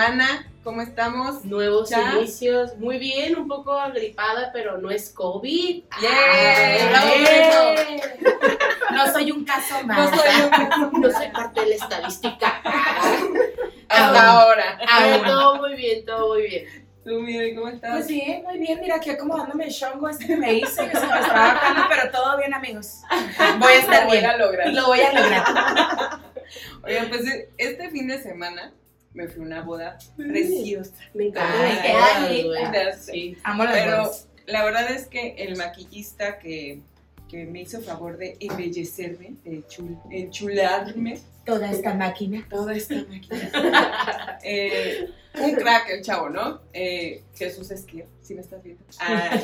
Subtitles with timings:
[0.00, 0.46] semana.
[0.62, 1.42] ¿Cómo estamos?
[1.46, 2.76] Nuevos inicios.
[2.76, 5.84] Muy bien, un poco agripada, pero no es COVID.
[5.90, 8.00] Ah, por ¡yay!
[8.92, 10.10] No soy un caso No más.
[10.10, 10.28] soy
[10.92, 12.46] un- No soy parte de la estadística.
[13.88, 14.78] hasta ahora.
[14.86, 16.86] Ah, todo muy bien, todo muy bien.
[17.02, 17.92] Tú, Miguel, ¿cómo estás?
[17.92, 18.78] Pues bien, muy bien.
[18.82, 22.10] Mira, aquí acomodándome el chongo este que me hice, que se me estaba bajando, pero
[22.10, 23.00] todo bien, amigos.
[23.60, 24.30] Voy a estar Lo voy bien.
[24.30, 24.68] a lograr.
[24.74, 25.44] Lo voy a lograr.
[26.84, 27.22] Oigan, pues
[27.56, 28.72] este fin de semana
[29.16, 30.92] me fui a una boda preciosa.
[31.14, 31.82] Me encanta.
[31.82, 33.36] Ya Sí.
[33.42, 34.28] Amo las Pero bodas.
[34.46, 36.80] la verdad es que el maquillista que,
[37.28, 42.46] que me hizo favor de embellecerme, de chul- enchularme, Toda esta máquina.
[42.50, 44.38] toda esta máquina.
[44.48, 45.08] Eh,
[45.40, 46.60] un crack el chavo, ¿no?
[46.72, 48.82] Eh, Jesús Esquier, si me estás viendo.
[49.00, 49.40] Ah,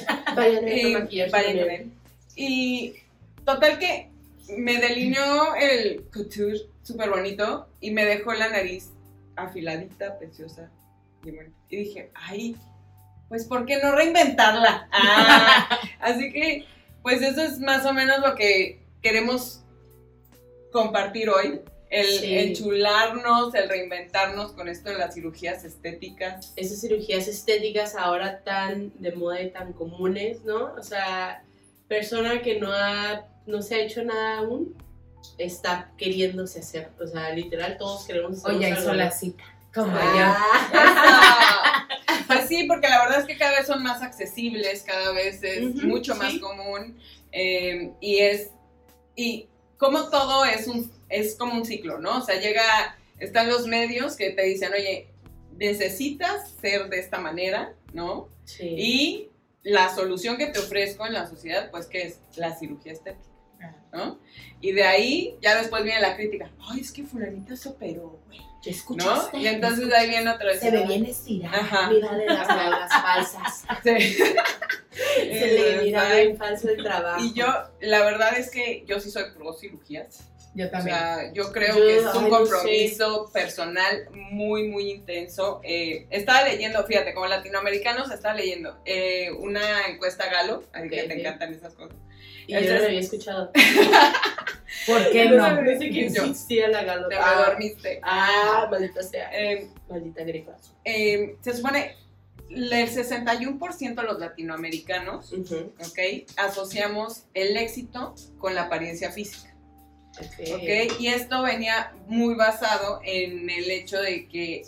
[1.33, 1.87] Vayan a ver.
[2.37, 2.95] Y
[3.45, 4.09] total que
[4.57, 8.91] me delineó el couture súper bonito y me dejó la nariz
[9.37, 10.71] afiladita, preciosa.
[11.25, 11.57] Y, bonita.
[11.69, 12.57] Y dije, ay,
[13.29, 14.89] pues ¿por qué no reinventarla?
[14.93, 16.67] Ah, así que,
[17.03, 19.63] pues eso es más o menos lo que queremos
[20.73, 21.61] compartir hoy.
[21.91, 22.39] El Sí.
[22.39, 26.55] enchularnos, el reinventarnos con esto de las cirugías estéticas.
[26.57, 30.73] Esas cirugías estéticas ahora tan de moda y tan comunes, ¿no?
[30.75, 31.45] O sea,
[31.89, 34.75] persona que no ha, no se ha hecho nada aún,
[35.39, 36.91] está queriéndose hacer.
[37.01, 39.45] O sea, literal, todos queremos hacer Oye, hizo la cita.
[39.75, 41.89] Como Ah.
[42.27, 45.75] Pues sí, porque la verdad es que cada vez son más accesibles, cada vez es
[45.83, 46.41] mucho más sí.
[46.41, 46.99] común
[47.31, 48.51] eh, y es
[49.17, 52.19] y como todo es un es como un ciclo, ¿no?
[52.19, 55.09] O sea, llega están los medios que te dicen, oye,
[55.57, 58.29] necesitas ser de esta manera, ¿no?
[58.45, 58.75] Sí.
[58.77, 59.29] Y
[59.63, 63.32] la solución que te ofrezco en la sociedad, pues que es la cirugía estética,
[63.93, 64.19] ¿no?
[64.61, 68.41] Y de ahí ya después viene la crítica, ay, es que fulanita se operó, güey,
[68.63, 68.77] ¿Qué ¿no?
[68.77, 69.39] escuchaste?
[69.39, 70.61] Y entonces ahí viene otra vez.
[70.61, 71.59] Se ve bien estirada.
[71.59, 71.91] Ajá.
[71.91, 73.65] Mírale las nalgas falsas.
[73.83, 74.17] Sí.
[74.93, 77.25] Se le mira bien falso el trabajo.
[77.25, 77.47] Y yo,
[77.81, 80.29] la verdad es que yo sí soy pro cirugías.
[80.55, 80.97] Yo O también.
[80.97, 85.61] sea, yo creo Yo, que es ay, un no compromiso personal muy, muy intenso.
[85.65, 91.05] Eh, estaba leyendo, fíjate, como latinoamericanos, estaba leyendo eh, una encuesta Galo, a ti que
[91.05, 91.97] te encantan esas cosas.
[92.47, 93.51] Y yo no lo había escuchado.
[94.87, 95.37] ¿Por qué no?
[95.37, 95.43] no?
[95.45, 96.25] sabía que Yo.
[96.25, 97.09] existía la galo.
[97.09, 98.01] Te Ah, dormiste.
[98.03, 99.31] ah, maldita sea.
[99.33, 100.57] Eh, Maldita gripa.
[100.85, 101.97] eh, se supone
[102.51, 105.73] el 61% de los latinoamericanos, Ujú.
[105.79, 105.99] ¿ok?
[106.37, 109.55] Asociamos el éxito con la apariencia física.
[110.19, 110.49] Ok.
[110.55, 111.01] ¿ok?
[111.01, 114.63] Y esto venía muy basado en el hecho de que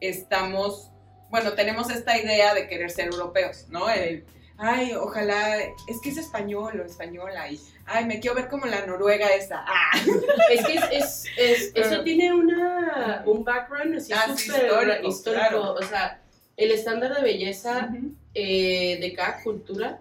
[0.00, 0.90] estamos,
[1.30, 3.88] bueno, tenemos esta idea de querer ser europeos, ¿no?
[3.88, 4.24] El,
[4.60, 8.84] ay, ojalá, es que es español o española, y, ay, me quiero ver como la
[8.86, 9.64] noruega esa.
[9.66, 9.90] Ah,
[10.50, 15.40] Es que es, es, es- eso tiene una, un background así Ah, súper histórico, histórico.
[15.48, 15.72] claro.
[15.74, 16.20] O sea,
[16.56, 17.88] el estándar de belleza
[18.34, 20.00] eh, de cada cultura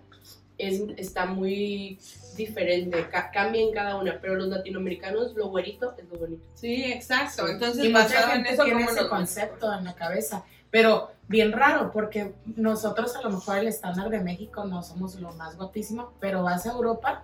[0.57, 1.97] es, está muy
[2.35, 6.43] diferente, ca- cambia en cada una, pero los latinoamericanos, lo güerito es lo bonito.
[6.55, 7.47] Sí, exacto.
[7.47, 10.43] Entonces, y basado en eso, tiene ¿cómo ese concepto en la cabeza.
[10.71, 15.31] Pero bien raro, porque nosotros a lo mejor el estándar de México no somos lo
[15.33, 17.23] más guapísimo, pero vas a Europa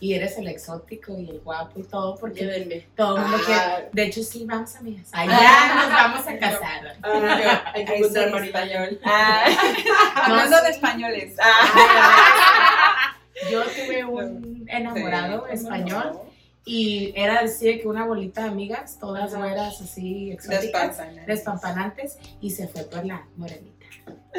[0.00, 2.88] y eres el exótico y el guapo y todo, porque Llévenme.
[2.96, 3.44] todo el mundo Ah.
[3.76, 3.88] quiere.
[3.92, 5.08] De hecho, sí, vamos, amigas.
[5.12, 5.74] Allá Ah.
[5.76, 6.96] nos vamos a casar.
[7.02, 8.46] Ah, hay que encontrar marido.
[8.58, 9.00] español.
[9.04, 9.44] Ah,
[10.24, 11.34] hablando de españoles.
[11.40, 13.14] Ah.
[13.50, 16.31] Yo tuve un enamorado Sí, español ¿cómo
[16.64, 22.18] y era así que una bolita de amigas, todas güeras así exóticas, Despampanantes.
[22.40, 23.86] y se fue por la morenita.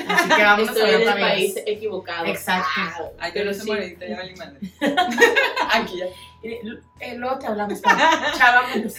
[0.08, 2.26] Así que vamos a Estoy en el país equivocado.
[2.26, 2.66] Exacto.
[2.76, 3.68] Ah, Ay, yo pero no soy sí.
[3.72, 4.60] morenita, ya valí madre.
[5.74, 6.06] Aquí ya.
[6.44, 6.60] Eh,
[7.00, 7.82] eh, luego te hablamos.
[7.82, 7.94] Chao,
[8.40, 8.96] vámonos.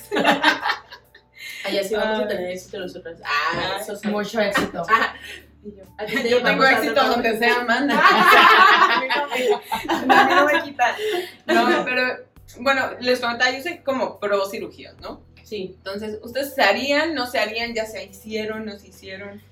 [1.66, 2.28] Allá sí vamos a Ay.
[2.28, 3.18] tener éxito nosotros.
[3.24, 4.08] Ah, Ah, eso sí.
[4.08, 4.82] Mucho éxito.
[4.88, 5.14] Ah,
[5.98, 7.94] a ti te Yo tengo éxito donde sea, manda.
[9.86, 10.96] No me- no me quita.
[11.46, 12.24] No, pero
[12.60, 15.22] bueno, les comentaba, yo soy como pro cirugías, ¿no?
[15.42, 15.74] Sí.
[15.76, 19.42] Entonces, ¿ustedes se harían, no se harían, ya se hicieron, no se hicieron?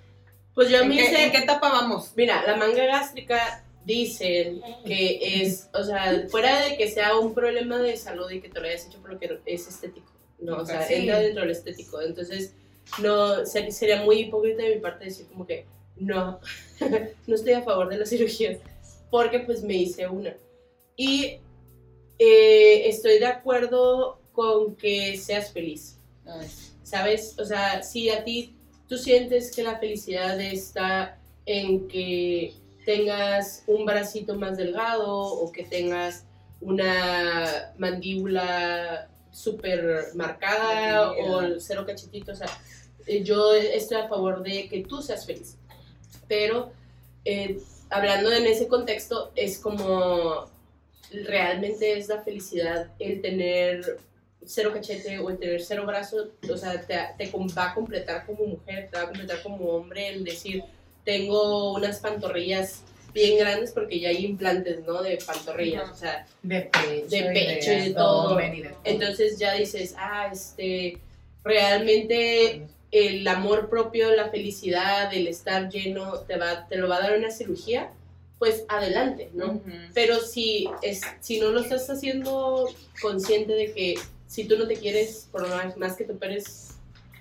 [0.55, 1.25] Pues yo ¿En me hice.
[1.25, 2.12] en qué etapa vamos?
[2.17, 7.79] Mira, la manga gástrica dicen que es, o sea, fuera de que sea un problema
[7.79, 10.11] de salud y que te lo hayas hecho porque es estético,
[10.41, 10.95] no, o sea, Sí.
[10.95, 12.55] entra dentro del estético, entonces
[13.00, 15.67] no, ser- sería muy hipócrita de mi parte decir como que
[15.97, 16.38] no,
[17.27, 18.59] no estoy a favor de las cirugías,
[19.11, 20.35] porque pues me hice una.
[20.97, 21.38] Y
[22.23, 25.99] eh, estoy de acuerdo con que seas feliz.
[26.93, 27.37] ¿sabes?
[27.39, 28.55] O sea, si a ti
[28.87, 32.55] tú sientes que la felicidad está en que
[32.85, 36.25] tengas un bracito más delgado o que tengas
[36.61, 42.49] una mandíbula súper marcada o cero cachetito, o sea,
[43.07, 45.57] eh, yo estoy a favor de que tú seas feliz.
[46.29, 46.73] Pero
[47.25, 47.59] eh,
[47.89, 50.51] hablando en ese contexto, es como
[51.26, 53.99] realmente es la felicidad el tener
[54.44, 58.44] cero cachete o el tener cero brazo, o sea, te, te va a completar como
[58.47, 60.64] mujer, te va a completar como hombre el decir,
[61.05, 62.82] tengo unas pantorrillas
[63.14, 65.03] bien grandes porque ya hay implantes, ¿no?
[65.03, 68.38] De pantorrillas, o sea, De pecho, De pecho y de todo.
[68.85, 70.99] entonces ya dices, ah, este,
[71.44, 77.00] realmente el amor propio, la felicidad, el estar lleno, te, va, te lo va a
[77.00, 77.91] dar una cirugía,
[78.43, 79.62] pues adelante, ¿no?
[79.94, 82.69] Pero si, es, si no lo estás haciendo
[83.00, 83.94] consciente de que
[84.27, 86.71] si tú no te quieres, por más, más que te operes,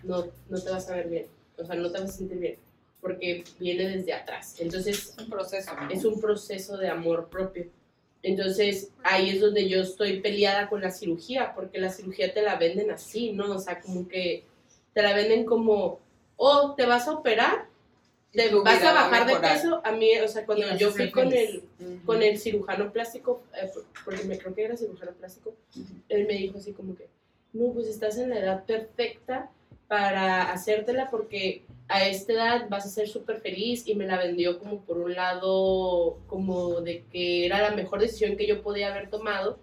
[0.01, 1.27] no, no te vas a ver bien,
[1.59, 2.55] o sea, no te vas a sentir bien,
[3.01, 4.55] porque viene desde atrás.
[4.57, 5.71] Entonces, Es un proceso.
[5.75, 5.91] ¿no?
[5.91, 7.67] es un proceso de amor propio.
[8.23, 12.55] Entonces, ahí es donde yo estoy peleada con la cirugía, porque la cirugía te la
[12.55, 13.57] venden así, ¿no?
[13.57, 14.45] O sea, como que
[14.95, 15.99] te la venden como,
[16.35, 17.67] oh, te vas a operar,
[18.33, 19.81] Tu vas a bajar de peso.
[19.83, 22.05] A mí, o sea, cuando yo fui con el, Ujú.
[22.05, 23.69] con el cirujano plástico, eh,
[24.05, 25.93] porque me creo que era cirujano plástico, Ujú.
[26.09, 27.07] él me dijo así como que,
[27.53, 29.51] no, pues estás en la edad perfecta
[29.87, 34.57] para hacértela porque a esta edad vas a ser súper feliz y me la vendió
[34.59, 39.09] como por un lado, como de que era la mejor decisión que yo podía haber
[39.09, 39.59] tomado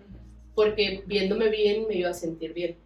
[0.55, 2.77] porque viéndome bien me iba a sentir bien.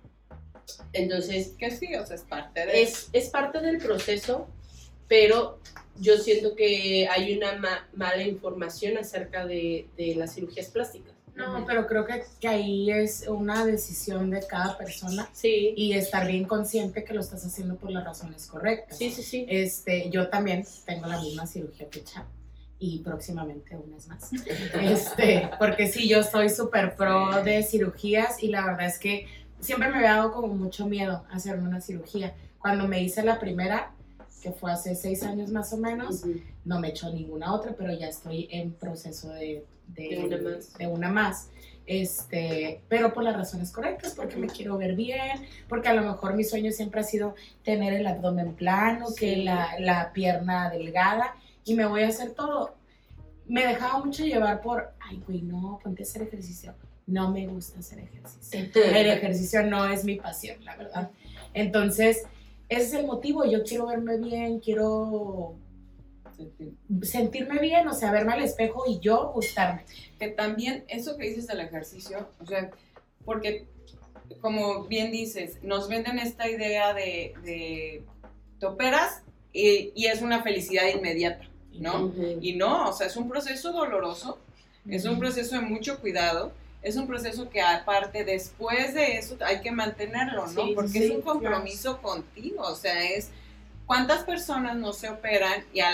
[0.92, 4.46] Entonces, Que sí, o sea, es parte de es, es parte del proceso,
[5.12, 5.58] pero
[6.00, 11.12] yo siento que hay una ma- mala información acerca de, de las cirugías plásticas.
[11.34, 16.26] No, pero creo que, que ahí es una decisión de cada persona Sí, y estar
[16.26, 18.96] bien consciente que lo estás haciendo por las razones correctas.
[18.96, 19.44] sí, sí, sí.
[19.50, 22.24] Este, yo también tengo la misma cirugía que Cha
[22.78, 24.30] y próximamente unas más.
[24.80, 29.26] Este, porque sí, yo soy súper pro de cirugías y la verdad es que
[29.60, 32.34] siempre me había dado como mucho miedo hacerme una cirugía.
[32.58, 33.92] Cuando me hice la primera,
[34.42, 36.34] que fue hace seis años más o menos, Ujú.
[36.64, 40.38] no me he hecho ninguna otra, pero ya estoy en proceso de, de, De una
[40.50, 40.74] más.
[40.78, 41.48] de una más.
[41.86, 46.34] Este, pero por las razones correctas, porque me quiero ver bien, porque a lo mejor
[46.34, 47.34] mi sueño siempre ha sido
[47.64, 49.42] tener el abdomen plano, que Sí.
[49.44, 51.34] la, la pierna delgada,
[51.64, 52.74] y me voy a hacer todo.
[53.46, 56.74] Me dejaba mucho llevar por, ay, güey, no, ponte a hacer ejercicio.
[57.06, 58.60] No me gusta hacer ejercicio.
[58.84, 61.10] El ejercicio no es mi pasión, la verdad.
[61.52, 62.22] Entonces,
[62.72, 63.44] ese es el motivo.
[63.44, 65.56] Yo quiero verme bien, quiero
[67.02, 69.84] sentirme bien, o sea, verme al espejo y yo gustarme.
[70.18, 72.70] que también eso que dices del ejercicio, o sea,
[73.24, 73.66] porque
[74.40, 78.04] como bien dices, nos venden esta idea de, de
[78.58, 79.22] te operas
[79.52, 81.44] y, y es una felicidad inmediata,
[81.74, 82.12] ¿no?
[82.40, 84.38] Y no, o sea, es un proceso doloroso,
[84.88, 89.60] es un proceso de mucho cuidado, es un proceso que aparte después de eso hay
[89.60, 90.66] que mantenerlo, ¿no?
[90.66, 93.30] Sí, Porque sí, es un compromiso contigo, o sea, es
[93.86, 95.92] cuántas personas no se operan y a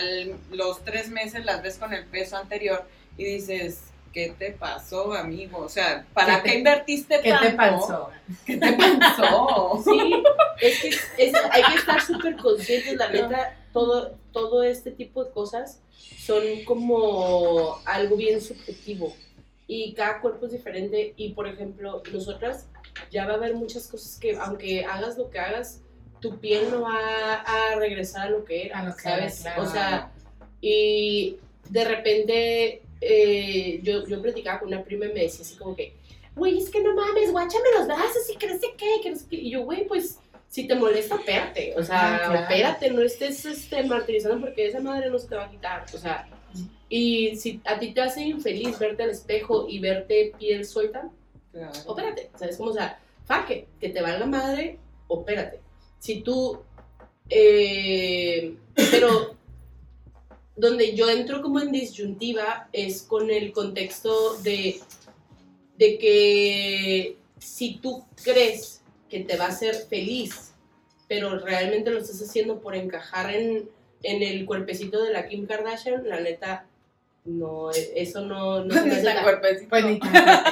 [0.51, 3.81] los tres meses las ves con el peso anterior y dices,
[4.13, 5.59] ¿qué te pasó, amigo?
[5.59, 7.47] O sea, ¿para ¿Qué qué, te- invertiste ¿Qué tanto?
[7.51, 8.11] te pasó?
[8.47, 9.83] ¿Qué te pasó?
[9.85, 10.23] Sí,
[10.63, 15.31] es que es- hay que estar súper conscientes, la neta, todo, todo este tipo de
[15.33, 15.81] cosas
[16.19, 19.15] son como algo bien subjetivo
[19.69, 22.67] y cada cuerpo es diferente y por ejemplo, nosotras
[23.13, 25.83] ya va a haber muchas cosas que aunque hagas lo que hagas,
[26.21, 29.41] tu piel no va a regresar a lo que era, A lo que ¿sabes?
[29.43, 29.69] era, claro.
[29.69, 30.13] O sea,
[30.61, 31.37] y
[31.69, 35.95] de repente eh, yo, yo platicaba con una prima y me decía así como que,
[36.35, 39.17] güey, es que no mames, guáchame los brazos y que no sé qué, que no
[39.17, 39.37] sé qué.
[39.37, 41.75] Y yo, güey, pues si te molesta, opérate.
[41.77, 42.45] O sea, Ah, claro.
[42.47, 45.85] opérate, no estés este, martirizando porque esa madre no se te va a quitar.
[45.95, 46.27] O sea,
[46.89, 51.11] y si a ti te hace infeliz verte al espejo y verte piel suelta,
[51.53, 51.73] Claro.
[51.87, 52.31] opérate.
[52.39, 52.57] ¿Sabes?
[52.57, 54.79] Como, o sea, faque, que te valga madre,
[55.09, 55.61] opérate.
[55.99, 56.61] Si tú,
[57.29, 58.55] eh,
[58.91, 59.35] pero
[60.57, 64.81] donde yo entro como en disyuntiva es con el contexto de,
[65.77, 70.53] de que si tú crees que te va a hacer feliz,
[71.09, 73.69] pero realmente lo estás haciendo por encajar en,
[74.03, 76.67] en el cuerpecito de la Kim Kardashian, la neta,
[77.29, 79.69] no, eso no, no me Ni tan cuerpecito.
[79.69, 80.43] Pues ni tan-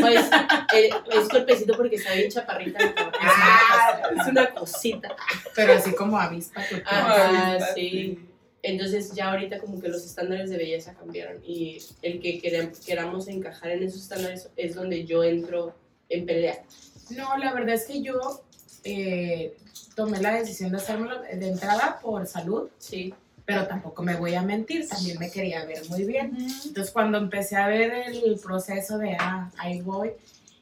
[0.00, 0.30] pues,
[0.74, 2.78] eh, es cuerpecito porque está bien chaparrita.
[3.20, 4.00] Ah.
[4.20, 5.14] es una cosita.
[5.54, 8.18] pero así como avispa tu Ah, sí.
[8.62, 13.26] Entonces ya ahorita como que los estándares de belleza cambiaron y el que queram- queramos
[13.28, 15.74] encajar en esos estándares es donde yo entro
[16.10, 16.62] en pelea.
[17.10, 18.42] No, la verdad es que yo
[18.84, 19.56] eh,
[19.96, 23.14] tomé la decisión de hacérmelo de entrada por salud, Sí.
[23.44, 26.36] Pero tampoco me voy a mentir, también me quería ver muy bien.
[26.64, 30.12] Entonces cuando empecé a ver el proceso de, ah, ahí voy,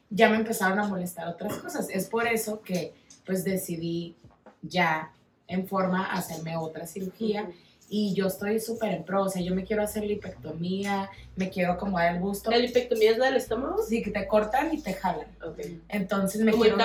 [0.09, 1.87] ya me empezaron a molestar otras cosas.
[1.89, 2.93] Es por eso que
[3.25, 4.15] pues decidí
[4.61, 5.11] ya
[5.47, 7.49] en forma hacerme otra cirugía
[7.89, 11.73] y yo estoy súper en pro, o sea, yo me quiero hacer lipectomía, me quiero
[11.73, 12.51] acomodar el busto.
[12.51, 13.81] ¿La lipectomía es la del estómago?
[13.81, 15.27] Sí, que te cortan y te jalan.
[15.43, 15.59] Ok.
[15.89, 16.77] Entonces me ¿Como quiero...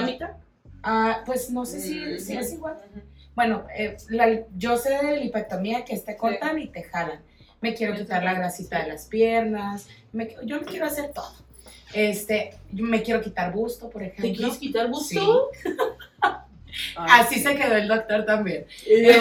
[0.82, 2.76] Ah, pues no sé si, Mm, si es igual.
[3.34, 7.20] Bueno, eh, la- yo sé de lipectomía que te cortan y te jalan.
[7.60, 9.88] Me quiero quitar la grasita de las piernas.
[10.12, 11.32] me- yo me quiero hacer todo.
[11.92, 14.32] Este, yo me quiero quitar busto, por ¿Te ejemplo.
[14.36, 15.50] quieres quitar busto?
[16.96, 18.66] Ay, Así se quedó el doctor también.
[18.86, 19.12] Y yo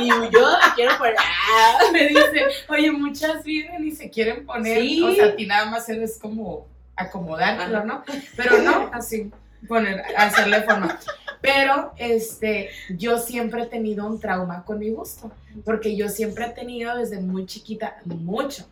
[0.00, 1.14] y yo me quiero poner.
[1.18, 1.78] ¡Ah!
[1.92, 5.02] Me dice, oye, muchas vienen y se quieren poner, Sí.
[5.02, 6.66] o sea, a ti nada más eres como
[6.96, 7.84] acomodártelo.
[7.84, 8.04] ¿no?
[8.36, 9.30] Pero no, así,
[9.68, 10.98] poner, hacerle forma.
[11.40, 15.30] Pero, este, yo siempre he tenido un trauma con mi busto,
[15.64, 18.66] porque yo siempre he tenido desde muy chiquita mucho.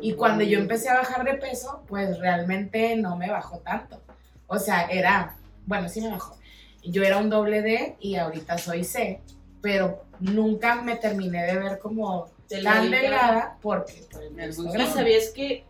[0.00, 4.00] Y cuando yo empecé a bajar de peso, pues realmente no me bajó tanto.
[4.46, 5.36] O sea, era,
[5.66, 6.36] bueno, sí me bajó.
[6.82, 9.20] Yo era un doble D y ahorita soy C,
[9.60, 12.30] pero nunca me terminé de ver como
[12.62, 14.68] tan delgada porque por el El busto.
[14.68, 14.92] ¿Y grande.
[14.92, 15.64] sabías que,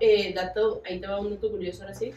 [0.00, 2.12] eh, dato, ahí te va un dato curioso ahora sí,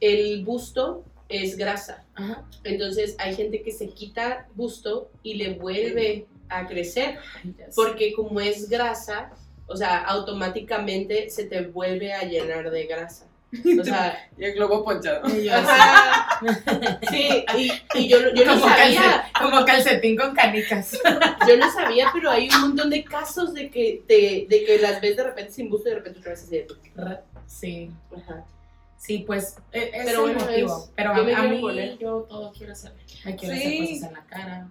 [0.00, 2.04] el busto es grasa.
[2.14, 2.44] Ajá.
[2.64, 7.18] Entonces hay gente que se quita busto y le vuelve a crecer.
[7.74, 9.30] Porque como es grasa,
[9.66, 13.26] o sea, automáticamente se te vuelve a llenar de grasa.
[13.80, 15.26] O sea, Y el globo ponchado.
[15.36, 15.52] Y yo
[17.10, 20.98] sí, y, y yo, yo no como, sabía, calce- como calcetín con canicas.
[21.48, 25.00] yo no sabía, pero hay un montón de casos de que, te, de que las
[25.00, 26.50] ves de repente sin busto y de repente otra vez así.
[26.56, 26.66] de-
[27.46, 28.44] Sí, Ajá.
[28.96, 30.76] Sí, pues e- es Pero el motivo.
[30.78, 31.98] es- Pero yo a, me a mí poner.
[31.98, 32.92] yo todo quiero hacer.
[33.24, 33.60] Me quiero Sí.
[33.60, 34.68] hacer cosas en la cara.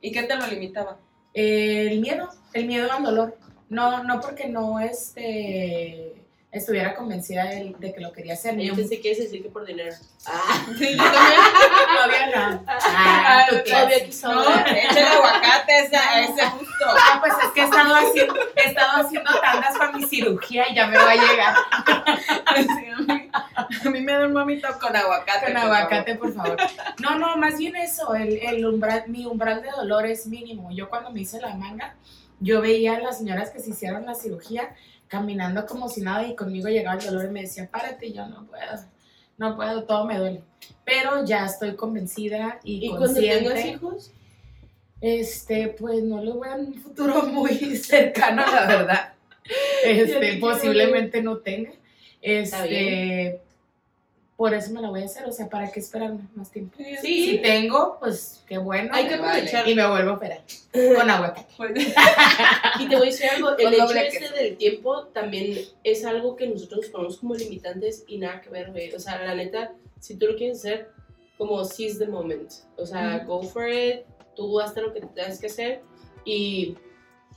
[0.00, 0.98] ¿Y qué te lo limitaba?
[1.34, 3.38] Eh, el miedo, el miedo al dolor.
[3.68, 6.11] No, no porque no este,
[6.52, 8.58] estuviera convencida de, de que lo quería hacer.
[8.58, 9.94] Yo pensé que decir que por dinero.
[10.26, 11.40] Ah, Sí, yo también.
[11.94, 12.64] Todavía no.
[12.68, 16.84] Ah, tú todavía No, échale aguacate a ese, gusto.
[16.88, 20.74] Ah, pues es que he estado haciendo, he estado haciendo tandas para mi cirugía y
[20.74, 21.54] ya me va a llegar
[22.54, 22.86] Sí,
[23.86, 25.46] a, mí, me da un mamito con aguacate.
[25.46, 26.56] con por aguacate, por favor.
[27.00, 30.70] No, no, más bien eso, el, el umbral, mi umbral de dolor es mínimo.
[30.70, 31.94] Yo cuando me hice la manga,
[32.40, 34.74] yo veía a las señoras que se hicieron la cirugía
[35.12, 38.26] caminando como si nada y conmigo llegaba el dolor y me decía, párate, y yo
[38.28, 38.82] no puedo,
[39.36, 40.42] no puedo, todo me duele.
[40.86, 43.68] Pero ya estoy convencida y, ¿Y cuando tengas consciente.
[43.68, 44.10] hijos?
[45.02, 49.12] Este, pues no lo veo en un futuro muy cercano, la verdad.
[49.84, 51.72] Este, posiblemente no tenga.
[52.22, 53.42] Este,
[54.42, 56.76] por eso me la voy a hacer, o sea, ¿para qué esperarme más tiempo?
[57.00, 57.30] Sí.
[57.30, 58.90] Si tengo, pues qué bueno.
[58.92, 59.34] Hay que Vale.
[59.34, 59.68] aprovechar.
[59.68, 60.40] Y me vuelvo a operar
[60.72, 61.46] con aguacate.
[61.56, 61.70] Pues,
[62.80, 66.34] Y te voy a decir algo, el Con hecho este del tiempo también es algo
[66.34, 68.92] que nosotros nos ponemos como limitantes y nada que ver, güey.
[68.92, 70.90] O sea, la neta, si tú lo quieres hacer,
[71.38, 72.50] como seize the moment.
[72.76, 74.00] O sea, go for it,
[74.34, 75.82] tú haz lo que tengas que hacer
[76.24, 76.76] y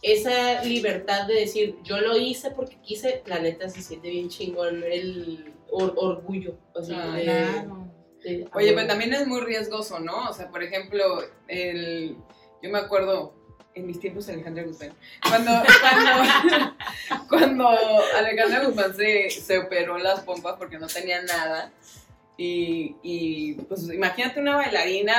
[0.02, 4.84] esa libertad de decir, yo lo hice porque quise, la neta se siente bien chingón
[4.84, 6.58] el or- orgullo.
[6.74, 7.88] O sea, Ah, de- Claro.
[8.24, 10.30] de- Oye, pues también es muy riesgoso, ¿no?
[10.30, 12.16] O sea, por ejemplo, el,
[12.62, 13.34] yo me acuerdo
[13.76, 14.94] en mis tiempos Alejandra Guzmán,
[15.28, 16.76] cuando, cuando,
[17.30, 17.70] cuando
[18.18, 21.72] Alejandra Guzmán se, se operó las pompas porque no tenía nada.
[22.38, 25.14] Y, y, pues imagínate una bailarina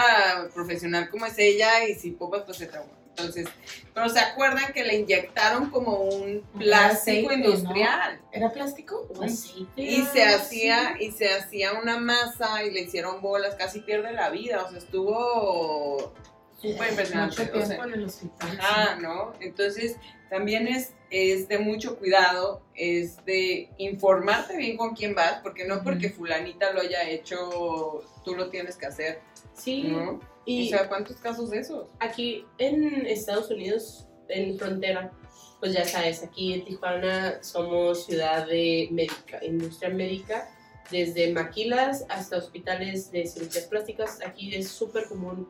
[0.54, 2.92] profesional como es ella y sin pompas pues se traumó.
[3.18, 3.48] Entonces,
[3.94, 7.44] pero se acuerdan que le inyectaron como un plástico aceite, ¿no?
[7.48, 8.20] industrial.
[8.30, 9.08] ¿Era plástico?
[9.22, 11.04] Aceite, Y se hacía, así.
[11.06, 14.78] y se hacía una masa y le hicieron bolas, casi pierde la vida, o sea,
[14.78, 16.12] estuvo
[16.60, 17.42] súper impresionante.
[17.44, 18.58] Mucho o sea, tiempo en el hospital.
[18.60, 19.32] ajá, ¿no?
[19.40, 19.96] Entonces,
[20.28, 25.82] también es, es de mucho cuidado, es de informarte bien con quién vas, porque no
[25.82, 29.20] porque fulanita lo haya hecho, tú lo tienes que hacer,
[29.54, 30.20] Sí, ¿no?
[30.46, 31.88] Y o sea, ¿cuántos casos de esos?
[31.98, 35.12] aquí en Estados Unidos, en frontera,
[35.60, 40.48] pues ya sabes, aquí en Tijuana somos ciudad de médica, industria médica,
[40.90, 44.20] desde maquilas hasta hospitales de cirugías plásticas.
[44.24, 45.48] Aquí es súper común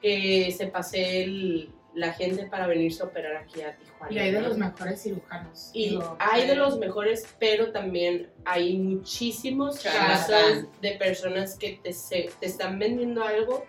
[0.00, 4.12] que se pase el- la gente para venirse a operar aquí a Tijuana.
[4.12, 4.48] Y hay de ¿no?
[4.48, 5.70] los mejores cirujanos.
[5.72, 11.80] Y Digo, hay de eh, los mejores, pero también hay muchísimos casos de personas que
[11.82, 13.64] te, se- te están vendiendo algo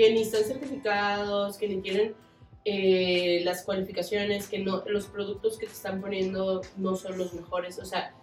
[0.00, 2.14] que ni están certificados, que ni tienen
[2.64, 7.78] eh, las cualificaciones, que no, los productos que te están poniendo no son los mejores.
[7.78, 8.14] O sea,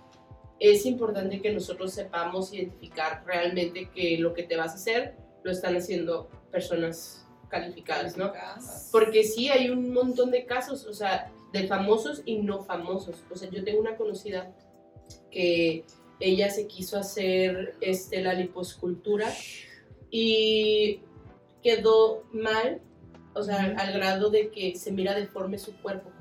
[0.60, 5.52] es importante que nosotros sepamos identificar realmente que lo que te vas a hacer lo
[5.52, 8.34] están haciendo personas calificadas, ¿no?
[8.92, 13.24] Porque sí hay un montón de casos, o sea, de famosos y no famosos.
[13.30, 14.52] O sea, yo tengo una conocida
[15.30, 15.86] que
[16.20, 19.32] ella se quiso hacer este, la liposcultura
[20.10, 21.02] y
[21.64, 22.82] quedó mal,
[23.34, 26.12] o sea, al grado de que se mira deforme su cuerpo,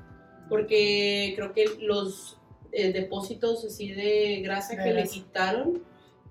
[0.49, 2.37] porque creo que los
[2.71, 5.83] eh, depósitos así de grasa De que le quitaron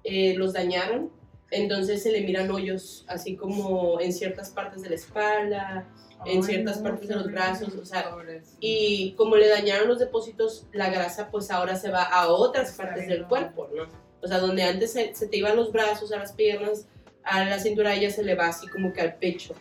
[0.05, 1.11] eh, los dañaron,
[1.51, 5.89] entonces se le miran hoyos, así como en ciertas partes de la espalda,
[6.25, 8.17] en Ay, ciertas no, partes de los brazos, o sea,
[8.61, 13.09] y como le dañaron los depósitos, la grasa pues ahora se va a otras partes
[13.09, 13.85] del cuerpo, ¿no?
[14.23, 16.87] O sea, donde antes se, se te iban los brazos, a las piernas,
[17.27, 19.55] a la cintura, ella se le va así como que al pecho.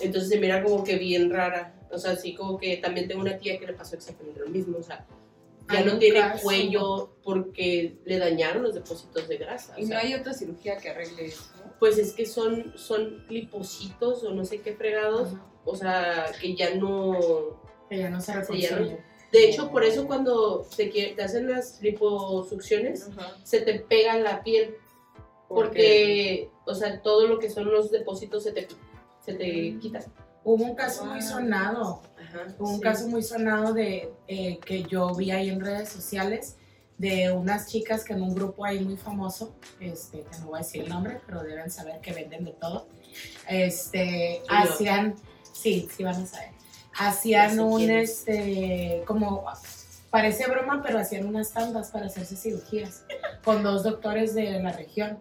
[0.00, 1.74] Entonces se mira como que bien rara.
[1.90, 4.78] O sea, así como que también tengo una tía que le pasó exactamente lo mismo.
[4.78, 5.04] O sea,
[5.72, 6.42] ya no tiene caso.
[6.42, 9.74] cuello porque le dañaron los depósitos de grasa.
[9.76, 11.44] o Y no sea, hay otra cirugía que arregle eso.
[11.78, 15.32] Pues es que son, son lipositos o no sé qué fregados.
[15.34, 15.46] Ajá.
[15.64, 18.98] O sea, que ya no Que ya no se Sí, ya no- reconstruye.
[19.32, 23.36] De hecho, por eso cuando te, te hacen las liposucciones, Ajá.
[23.44, 24.74] se te pega la piel.
[25.50, 28.68] Porque, o sea, todo lo que son los depósitos se te,
[29.18, 30.04] se te quitan.
[30.44, 35.12] Hubo un caso muy sonado, Ajá, hubo un caso muy sonado de eh, que yo
[35.12, 36.56] vi ahí en redes sociales
[36.98, 40.62] de unas chicas que en un grupo ahí muy famoso, este, que no voy a
[40.62, 42.86] decir el nombre, pero deben saber que venden de todo,
[43.48, 45.16] este, hacían,
[45.52, 46.50] sí, sí van a saber,
[46.94, 49.44] hacían un, este, como,
[50.10, 53.04] parece broma, pero hacían unas tandas para hacerse cirugías
[53.42, 55.18] con dos doctores de la región.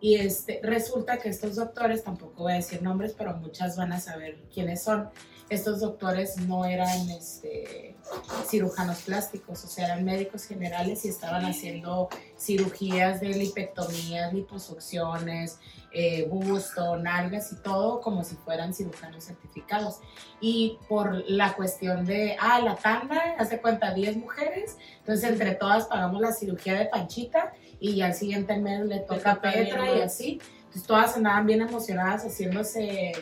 [0.00, 4.00] Y este, resulta que estos doctores, tampoco voy a decir nombres, pero muchas van a
[4.00, 5.10] saber quiénes son.
[5.50, 7.96] Estos doctores no eran este,
[8.46, 15.58] cirujanos plásticos, o sea, eran médicos generales y estaban haciendo cirugías de lipectomías, liposucciones,
[15.92, 19.98] eh, busto, nalgas y todo como si fueran cirujanos certificados.
[20.40, 25.86] Y por la cuestión de, ah, la tanda, hace cuenta 10 mujeres, entonces entre todas
[25.86, 30.00] pagamos la cirugía de Panchita y al siguiente mes le toca a Petra bien, y
[30.02, 30.40] así.
[30.58, 33.12] Entonces todas andaban bien emocionadas haciéndose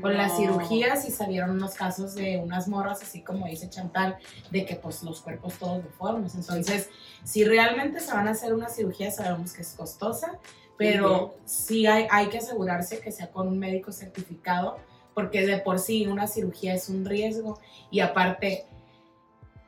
[0.00, 0.38] con las No.
[0.38, 4.16] cirugías y salieron unos casos de unas morras, así como dice Chantal,
[4.50, 6.34] de que pues los cuerpos todos deformes.
[6.34, 6.88] Entonces,
[7.22, 10.38] si realmente se van a hacer una cirugía, sabemos que es costosa,
[10.76, 14.78] pero sí hay, hay que asegurarse que sea con un médico certificado,
[15.14, 17.60] porque de por sí una cirugía es un riesgo
[17.92, 18.66] y aparte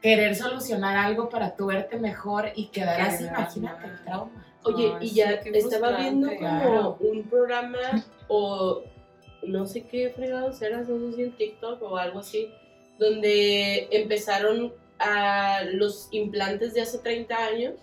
[0.07, 4.47] querer solucionar algo para tú verte mejor y quedar así, imagínate el trauma.
[4.63, 6.97] Oye, y ya estaba viendo como Claro.
[7.01, 7.79] un programa
[8.29, 8.83] o
[9.43, 12.51] no sé qué fregados eras, no sé si en TikTok o algo así,
[12.99, 17.75] donde empezaron a los implantes de hace 30 años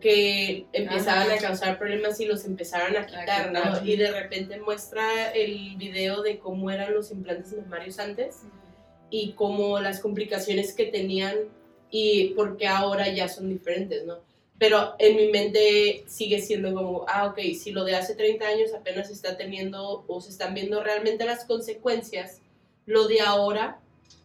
[0.00, 1.34] que empezaban Ajá.
[1.34, 3.84] a causar problemas y los empezaron a quitar, ¿no?
[3.84, 8.42] Y de repente muestra el video de cómo eran los implantes mamarios antes
[9.14, 11.36] y cómo las complicaciones que tenían
[11.88, 14.18] y por qué ahora ya son diferentes, ¿no?
[14.58, 18.74] Pero en mi mente sigue siendo como, ah, ok, si lo de hace 30 años
[18.74, 22.40] apenas está teniendo o se están viendo realmente las consecuencias,
[22.86, 23.78] lo de ahora,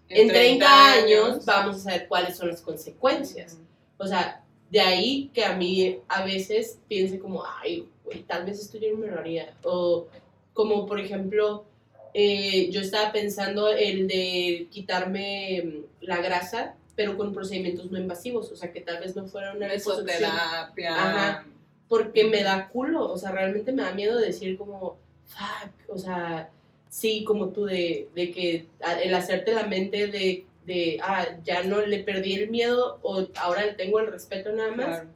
[0.08, 3.60] en 30, años, vamos a saber cuáles son las consecuencias.
[4.00, 8.60] O sea, de ahí que a mí a veces piense como, ay, güey, tal vez
[8.60, 9.54] esto yo no me lo haría.
[9.62, 10.08] O
[10.54, 11.66] como, por ejemplo,
[12.14, 18.52] eh, yo estaba pensando el de quitarme mm, la grasa, pero con procedimientos no invasivos.
[18.52, 19.68] O sea, que tal vez no fuera una.
[19.68, 20.96] Mesoterapia.
[20.96, 21.46] Ajá.
[21.88, 23.12] Porque me da culo.
[23.12, 25.72] O sea, realmente me da miedo decir como, fuck.
[25.88, 26.50] O sea,
[26.90, 28.66] sí, como tú, de, de que
[29.04, 33.66] el hacerte la mente de, de, ah, ya no le perdí el miedo o ahora
[33.66, 34.88] le tengo el respeto nada más.
[34.88, 35.10] Claro.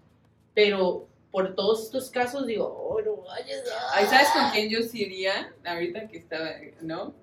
[0.54, 3.64] Pero por todos estos casos digo, oh, no vayas.
[3.76, 3.92] ah".
[3.96, 5.52] Ay, ¿sabes con quién yo sí iría?
[5.66, 7.16] Ahorita que estaba, ¿no?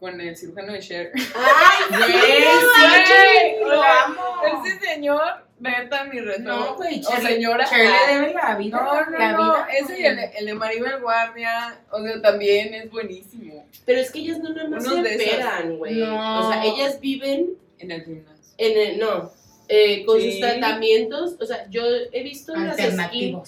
[0.00, 1.12] Con el cirujano de Cher.
[1.14, 2.12] ¡Ay, sí!
[2.12, 4.22] sí, no, lo amo.
[4.64, 6.48] Ese señor, neta, mi respeto.
[6.48, 7.66] No, güey, O señora.
[7.68, 8.76] Cher ah, le debe la vida.
[8.78, 9.68] No, no, la no, vida.
[9.76, 13.66] ese y el, el de Maribel Guardia, o sea, también es buenísimo.
[13.84, 15.96] Pero es que ellas no nada más Unos se esperan, güey.
[15.96, 16.48] No.
[16.48, 18.54] O sea, ellas viven En el gimnasio.
[18.56, 19.30] en el, no,
[19.68, 20.30] eh, con Sí.
[20.32, 21.36] sus tratamientos.
[21.40, 23.38] O sea, yo he visto las skin,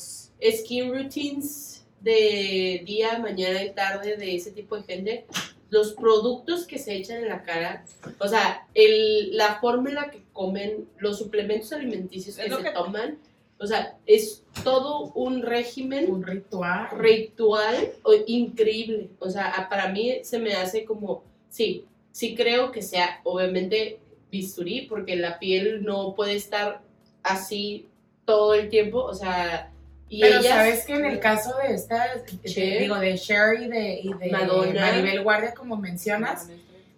[0.58, 5.24] skin routines de día, mañana y tarde de ese tipo de gente.
[5.70, 7.84] Los productos que se echan en la cara,
[8.18, 12.62] o sea, el, la forma en la que comen, los suplementos alimenticios Es que se
[12.64, 13.18] que- toman,
[13.58, 16.88] o sea, es todo un régimen Un ritual.
[16.98, 19.10] ritual o- increíble.
[19.20, 24.00] O sea, a- para mí se me hace como, sí, sí creo que sea obviamente
[24.30, 26.80] bisturí, porque la piel no puede estar
[27.22, 27.88] así
[28.24, 29.70] todo el tiempo, o sea,
[30.08, 32.06] y Pero ellas- sabes que en el caso de esta,
[32.42, 34.80] de- digo, de Sherry y de, y de Madonna.
[34.80, 36.48] Maribel Guardia, como mencionas,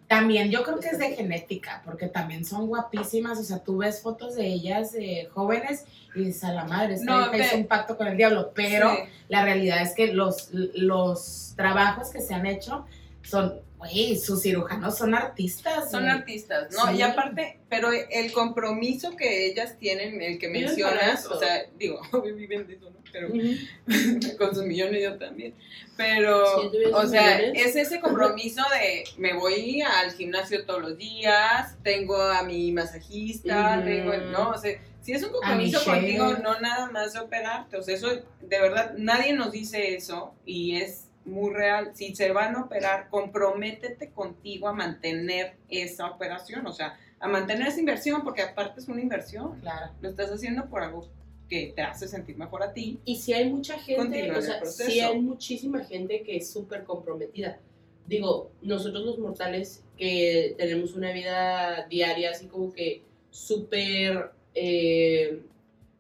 [0.09, 3.38] También yo creo que es de genética, porque también son guapísimas.
[3.38, 4.95] O sea, tú ves fotos de ellas
[5.33, 8.53] jóvenes y dices, a la madre, esta No, hizo un pacto con el diablo.
[8.55, 8.99] Pero Sí.
[9.31, 12.85] la realidad es que los, los trabajos que se han hecho
[13.23, 15.90] son, güey, sus cirujanos son artistas.
[15.90, 16.12] Son güey.
[16.12, 16.87] artistas, ¿no?
[16.88, 16.99] Sí.
[16.99, 22.01] Y aparte, pero el compromiso que ellas tienen, el que mencionas, o sea, digo,
[22.37, 23.03] viven de eso, ¿no?
[23.12, 23.29] Pero
[24.38, 25.55] con sus millones yo también.
[25.97, 26.45] Pero,
[26.95, 27.66] o sea, millones.
[27.66, 33.83] es ese compromiso de me voy al gimnasio todos los días, tengo a mi masajista,
[33.85, 34.51] tengo, ¿no?
[34.51, 38.09] O sea, si es un compromiso contigo, no nada más de operarte, o sea, eso,
[38.09, 41.92] de verdad, nadie nos dice eso y es muy real.
[41.94, 47.68] Si se van a operar, comprométete contigo a mantener esa operación, o sea, a mantener
[47.68, 49.61] esa inversión, porque aparte es una inversión.
[49.61, 49.92] Claro.
[50.00, 51.08] Lo estás haciendo por algo
[51.48, 52.98] que te hace sentir mejor a ti.
[53.04, 57.58] Y si hay mucha gente, o sea, sí hay muchísima gente que es súper comprometida.
[58.06, 65.42] Digo, nosotros los mortales que tenemos una vida diaria así como que súper eh,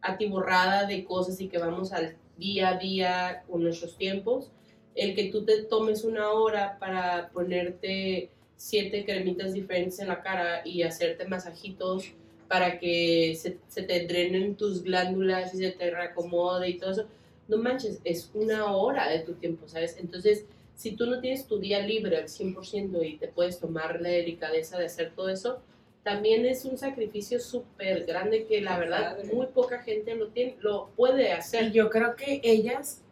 [0.00, 4.50] atiborrada de cosas y que vamos al día a día con nuestros tiempos,
[4.94, 10.62] el que tú te tomes una hora para ponerte siete cremitas diferentes en la cara
[10.64, 12.12] y hacerte masajitos
[12.48, 17.06] para que se, se te drenen tus glándulas y se te reacomode y todo eso.
[17.48, 19.96] No manches, es una hora de tu tiempo, ¿sabes?
[19.98, 20.44] Entonces,
[20.76, 24.78] si tú no tienes tu día libre al 100% y te puedes tomar la delicadeza
[24.78, 25.60] de hacer todo eso,
[26.02, 30.90] también es un sacrificio súper grande que la verdad muy poca gente lo, tiene, lo
[30.96, 31.72] puede Y hacer.
[31.72, 33.02] yo creo que ellas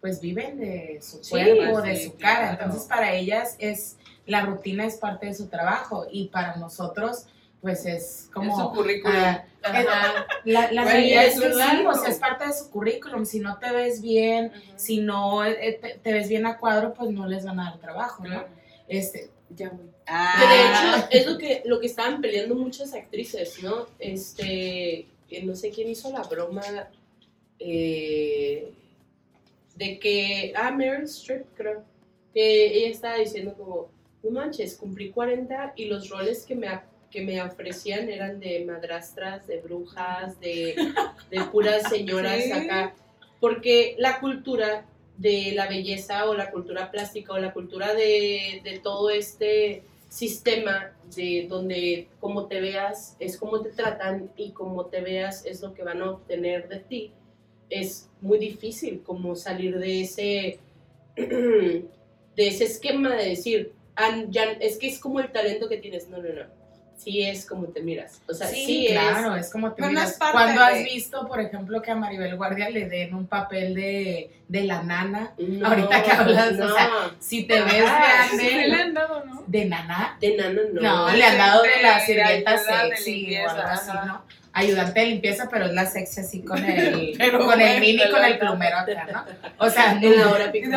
[0.00, 2.50] pues viven de su Sí, cuerpo, de sí, su cara.
[2.50, 2.62] claro.
[2.64, 7.26] Entonces para ellas es la rutina es parte de su trabajo y para nosotros
[7.60, 9.16] pues es como es su currículum.
[9.16, 9.44] ah,
[10.44, 13.24] la, la realidad es es que sí, pues es parte de su currículum.
[13.26, 17.10] Si no te ves bien, si no eh, te, te ves bien a cuadro, pues
[17.10, 18.44] no les van a dar trabajo, ¿no?
[18.86, 19.78] Este, Ya voy.
[19.80, 23.86] Que de Ah, hecho es lo que, lo que estaban peleando muchas actrices, ¿no?
[23.98, 25.08] Este,
[25.42, 26.62] no sé quién hizo la broma
[27.58, 28.72] eh,
[29.78, 31.84] de que, ah, Meryl Streep creo,
[32.34, 33.90] que ella estaba diciendo como,
[34.22, 36.68] no manches, cumplí 40 y los roles que me,
[37.10, 40.74] que me ofrecían eran de madrastras, de brujas, de,
[41.30, 42.52] de puras señoras Sí.
[42.52, 42.94] acá,
[43.40, 44.84] porque la cultura
[45.16, 50.92] de la belleza o la cultura plástica o la cultura de, de todo este sistema
[51.14, 55.74] de donde como te veas es como te tratan y como te veas es lo
[55.74, 57.12] que van a obtener de ti
[57.70, 60.58] es muy difícil como salir de ese
[61.16, 61.82] de
[62.36, 66.18] ese esquema de decir "Ah, ya, es que es como el talento que tienes no
[66.18, 66.58] no no.
[66.96, 68.20] Sí es como te miras.
[68.28, 70.18] O sea sí, claro, es como te no miras.
[70.32, 74.64] Cuando has visto, por ejemplo, que a Maribel Guardia le den un papel de, de
[74.64, 78.54] la nana, No, Ahorita que hablas, o no, sea, si te ves Ah, grande, sí
[78.68, 79.44] le han dado, ¿no?
[79.46, 80.80] de nana, de nano no.
[80.80, 83.90] No, de- le han dado de de- la sirvienta sexy o algo así.
[84.04, 84.24] ¿no?
[84.58, 88.24] Ayudante de limpieza, pero es la sexy así con el, Pero con el mini, con
[88.24, 89.48] el plumero acá, ¿no?
[89.66, 90.68] O sea, en la hora pico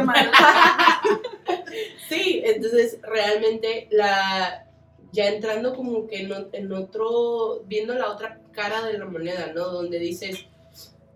[2.10, 4.67] Sí, entonces realmente la
[5.13, 6.22] ya entrando como que
[6.54, 9.67] en, otro, viendo la otra cara de la moneda, ¿no?
[9.67, 10.46] Donde dices,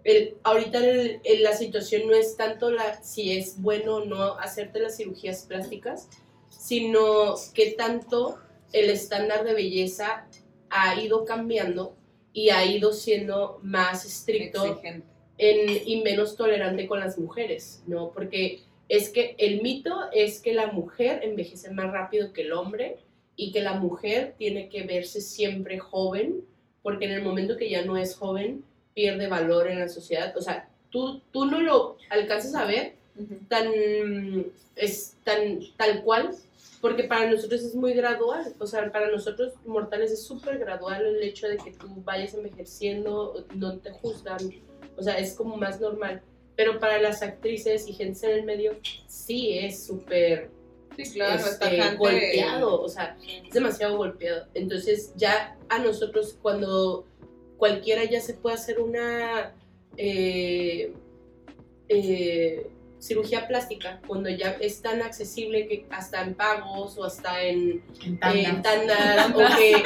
[0.03, 4.37] el, ahorita el- el- la situación no es tanto la, si es bueno o no
[4.37, 6.09] hacerte las cirugías plásticas,
[6.49, 8.37] sino que tanto
[8.73, 10.25] el estándar de belleza
[10.69, 11.95] ha ido cambiando
[12.35, 15.07] y ha ido siendo más estricto Exigente.
[15.37, 18.11] en- y menos tolerante con las mujeres, ¿no?
[18.11, 22.97] Porque es que el mito es que la mujer envejece más rápido que el hombre
[23.37, 26.41] y que la mujer tiene que verse siempre joven,
[26.83, 30.35] porque en el momento que ya no es joven, pierde valor en la sociedad.
[30.37, 32.93] O sea, tú, tú no lo alcanzas a ver
[33.47, 33.71] tan,
[34.75, 36.35] es tan tal cual,
[36.85, 38.53] porque para nosotros es muy gradual.
[38.59, 43.43] O sea, para nosotros mortales es súper gradual el hecho de que tú vayas envejeciendo,
[43.55, 44.37] no te juzgan.
[44.95, 46.21] O sea, es como más normal.
[46.55, 50.51] Pero para las actrices y gente en el medio, sí es súper
[50.95, 54.45] Sí, claro, este, golpeado, o sea, es demasiado golpeado.
[54.53, 57.07] Entonces ya a nosotros cuando
[57.57, 59.55] cualquiera ya se puede hacer una
[59.97, 60.93] eh,
[61.89, 62.67] eh,
[63.05, 68.19] cirugía plástica, cuando ya es tan accesible que hasta en pagos o hasta en, en
[68.21, 69.29] en tandas.
[69.29, 69.83] o que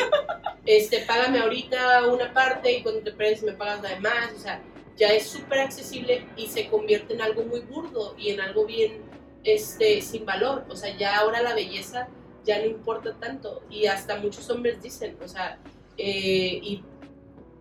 [0.65, 4.61] este, págame ahorita una parte y cuando te predes me pagas la demás, o sea,
[4.95, 9.01] ya es súper accesible y se convierte en algo muy burdo y en algo bien
[9.43, 12.07] este, sin valor, o sea, ya ahora la belleza
[12.45, 15.59] ya no importa tanto y hasta muchos hombres dicen, o sea,
[15.97, 16.83] eh, y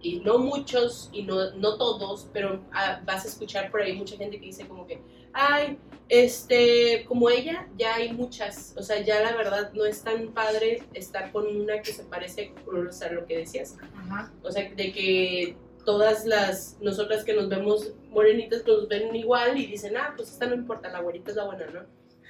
[0.01, 4.16] y no muchos y no, no todos, pero ah, vas a escuchar por ahí mucha
[4.16, 5.01] gente que dice como que,
[5.38, 10.29] ay, este, como ella, ya hay muchas, o sea, ya la verdad no es tan
[10.29, 14.33] padre estar con una que se parece, o sea, lo que decías, Ajá.
[14.42, 19.66] o sea, de que todas las, nosotras que nos vemos morenitas, nos ven igual y
[19.66, 21.87] dicen, ah, pues esta no importa, la güerita es la buena, ¿no?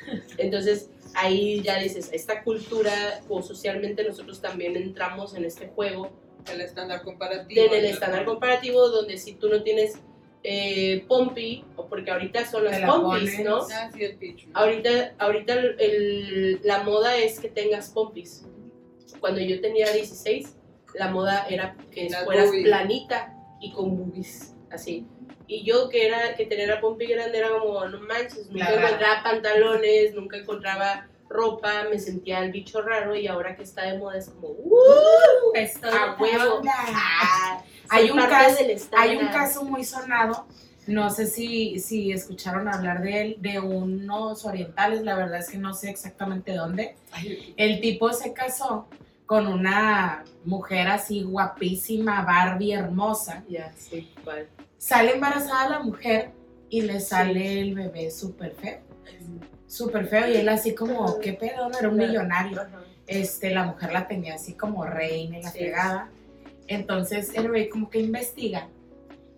[0.38, 6.11] Entonces ahí ya dices, esta cultura o socialmente nosotros también entramos en este juego,
[6.53, 7.64] El estándar comparativo.
[7.64, 9.99] en el estándar comparativo, donde si tú no tienes
[10.44, 13.38] eh, pompi, porque ahorita son las la pompis.
[13.38, 13.42] Ah.
[13.44, 13.62] ¿no?
[14.55, 18.44] Ahorita, ahorita el- el- la moda es que tengas pompis.
[19.20, 20.57] Cuando yo tenía 16,
[20.94, 22.64] la moda era que Las fueras boobies.
[22.64, 25.07] planita y con boobies, así.
[25.46, 29.22] Y yo que era que tenía la pompi grande era como, no manches, nunca encontraba
[29.22, 34.18] pantalones, nunca encontraba ropa, me sentía el bicho raro y ahora que está de moda
[34.18, 35.53] es como, ¡uh!
[35.55, 36.62] Estoy A huevo.
[37.90, 39.09] Hay un caso- del estándar.
[39.09, 40.46] Hay un caso muy sonado,
[40.87, 45.59] no sé si, si escucharon hablar de él, de unos orientales, la verdad es que
[45.59, 46.96] no sé exactamente dónde.
[47.57, 48.88] El tipo se casó
[49.27, 53.44] con una mujer así guapísima, Barbie hermosa.
[53.48, 54.48] Ya, sí, vale.
[54.79, 56.31] Sale embarazada la mujer
[56.70, 58.79] y le sale el bebé súper feo.
[59.66, 61.68] Súper feo y él así como, ¿qué pedo?
[61.68, 62.62] No era un millonario.
[63.07, 65.59] Este, la mujer la tenía así como reina y la Sí.
[65.59, 66.09] fregada.
[66.68, 68.68] Entonces el güey como que investiga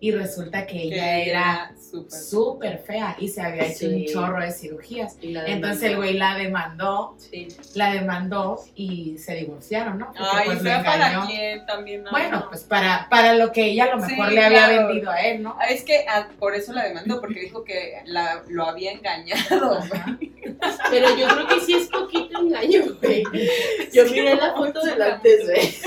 [0.01, 1.71] y resulta que que ella era
[2.09, 2.79] súper.
[2.79, 5.15] fea y se había hecho un chorro de cirugías.
[5.21, 7.47] Y la Entonces el güey la demandó, Sí.
[7.75, 10.07] la demandó y se divorciaron, ¿no?
[10.07, 11.27] Porque, Ay, pues, lo fea para engañó.
[11.27, 12.03] quién también.
[12.03, 12.49] no, Bueno, no.
[12.49, 14.87] pues para, para lo que ella a lo Sí, mejor le había claro.
[14.87, 15.55] vendido a él, ¿no?
[15.59, 19.79] Ah, Es que ah, por eso la demandó, porque dijo que la, lo había engañado.
[20.89, 23.23] Pero yo creo que sí es poquito engaño, güey.
[23.93, 25.75] Yo miré la foto del antes, güey.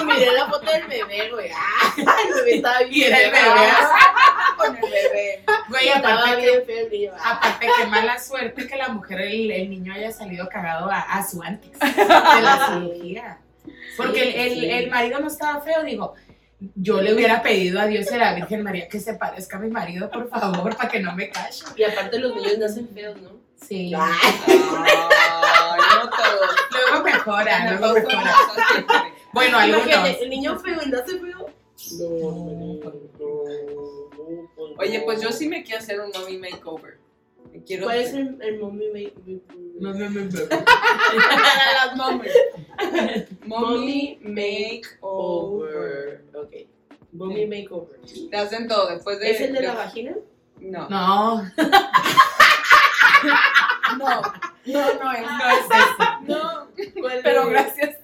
[0.00, 1.48] Y miré la foto del bebé, güey.
[1.52, 1.94] Ah,
[2.28, 3.12] el bebé estaba bien.
[3.14, 3.42] El bebé.
[4.58, 5.44] Con el bebé.
[5.68, 10.48] Güey, aparte que, aparte que mala suerte que la mujer, el, el niño haya salido
[10.48, 13.38] cagado a, a su antes de la cirugía.
[13.96, 14.70] Porque el, el- sí.
[14.70, 16.14] el marido no estaba feo, digo,
[16.74, 19.60] yo le hubiera pedido a Dios y a la Virgen María que se parezca a
[19.60, 21.62] mi marido, por favor, para que no me calle.
[21.76, 23.30] Y aparte los niños nacen feos, ¿no?
[23.64, 23.92] Sí.
[23.94, 24.12] Ay,
[24.46, 24.84] no.
[26.72, 28.34] Luego mejora, luego No mejora.
[29.30, 29.86] Bueno, algunos.
[30.22, 31.27] El niño feo nace feo.
[34.78, 36.98] Oye, pues yo sí me quiero hacer un mommy makeover.
[37.52, 39.14] Me quiero ¿Cuál es el, el mommy make-
[39.80, 40.48] No, no, no, no.
[40.48, 40.64] Para
[41.86, 42.32] las mommies.
[43.46, 46.24] Mommy makeover.
[46.34, 46.52] Ok.
[47.12, 47.98] Mommy makeover.
[48.30, 49.30] Te hacen todo después de.
[49.30, 50.14] ¿Es el de la vagina?
[50.60, 50.88] No.
[50.88, 51.42] No,
[53.98, 54.22] No.
[54.66, 55.22] No, no es.
[55.22, 56.26] no es ese.
[56.28, 56.68] No.
[57.00, 57.96] ¿Cuál Pero gracias.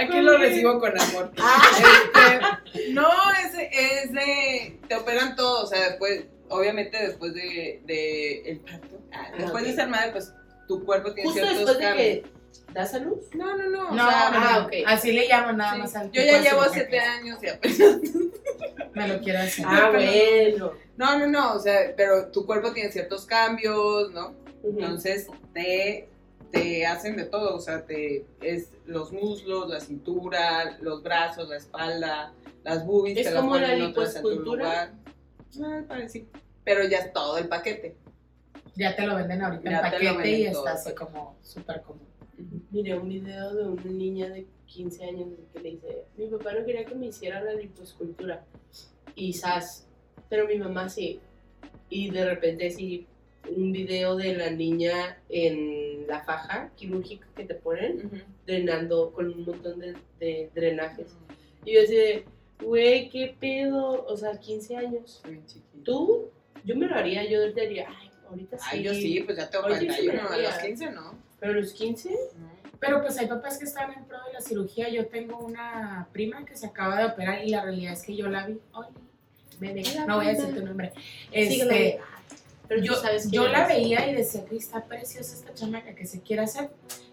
[0.00, 1.30] Aquí lo recibo con amor.
[1.36, 3.08] Este, no,
[3.42, 4.78] es, es de.
[4.88, 8.98] Te operan todo, o sea, después, obviamente después de, de el parto.
[9.12, 9.68] ah, después ok.
[9.70, 10.32] de ser madre, pues
[10.68, 12.08] tu cuerpo tiene Justo ciertos después de cambios.
[12.66, 13.18] que das a luz.
[13.34, 13.88] No, no, no.
[13.88, 14.72] o No, sea, ah, no, ok.
[14.86, 15.78] así le llaman nada sí.
[15.80, 17.78] más al Yo ya llevo siete años y apenas.
[18.94, 19.64] Me lo quiero hacer.
[19.68, 20.72] Ah, bueno.
[20.96, 24.34] No, no, no, o sea, pero tu cuerpo tiene ciertos cambios, ¿no?
[24.62, 26.08] Entonces te,
[26.54, 31.56] te hacen de todo, o sea, te, es los muslos, la cintura, los brazos, la
[31.56, 34.92] espalda, las boobies, ¿Es te las como la ponen otras en tu lipoescultura?
[35.56, 35.80] lugar.
[35.80, 36.26] Ah, parecido.
[36.64, 37.96] Pero ya es todo el paquete.
[38.76, 41.82] Ya te lo venden ahorita Ya en te lo paquete y está así como súper
[41.82, 42.06] común.
[42.70, 46.64] Miré un video de una niña de 15 años que le dice, mi papá no
[46.64, 48.44] quería que me hiciera la liposcultura.
[49.14, 49.86] Y sas,
[50.28, 51.20] pero mi mamá sí.
[51.88, 53.06] Y de repente sí,
[53.48, 58.16] un video de la niña en la faja quirúrgica que te ponen, Ujú.
[58.46, 61.16] drenando con un montón de, de drenajes.
[61.64, 62.24] Y yo así de,
[62.62, 65.22] güey, qué pedo, o sea, 15 años.
[65.84, 66.30] ¿Tú?
[66.64, 68.64] Yo me lo haría, yo te diría, ay, ahorita sí.
[68.70, 70.62] Ay, yo sí, pues ya tengo sí, 41, a pero los ya.
[70.62, 71.14] 15 no.
[71.40, 72.10] Pero a los 15,
[72.80, 74.88] Pero pues hay papás que están en pro de la cirugía.
[74.88, 78.28] Yo tengo una prima que se acaba de operar y la realidad es que yo
[78.28, 78.58] la vi.
[78.72, 78.88] Oye,
[79.60, 80.92] bebé, no voy a decir tu nombre.
[81.32, 81.98] Este,
[82.68, 86.22] Pero yo, sabes yo la veía y decía que está preciosa esta chamaca que se
[86.22, 86.70] quiere hacer.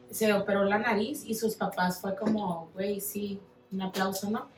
[0.10, 3.40] Se operó la nariz y sus papás fue como, güey, sí,
[3.72, 4.50] un aplauso, ¿no?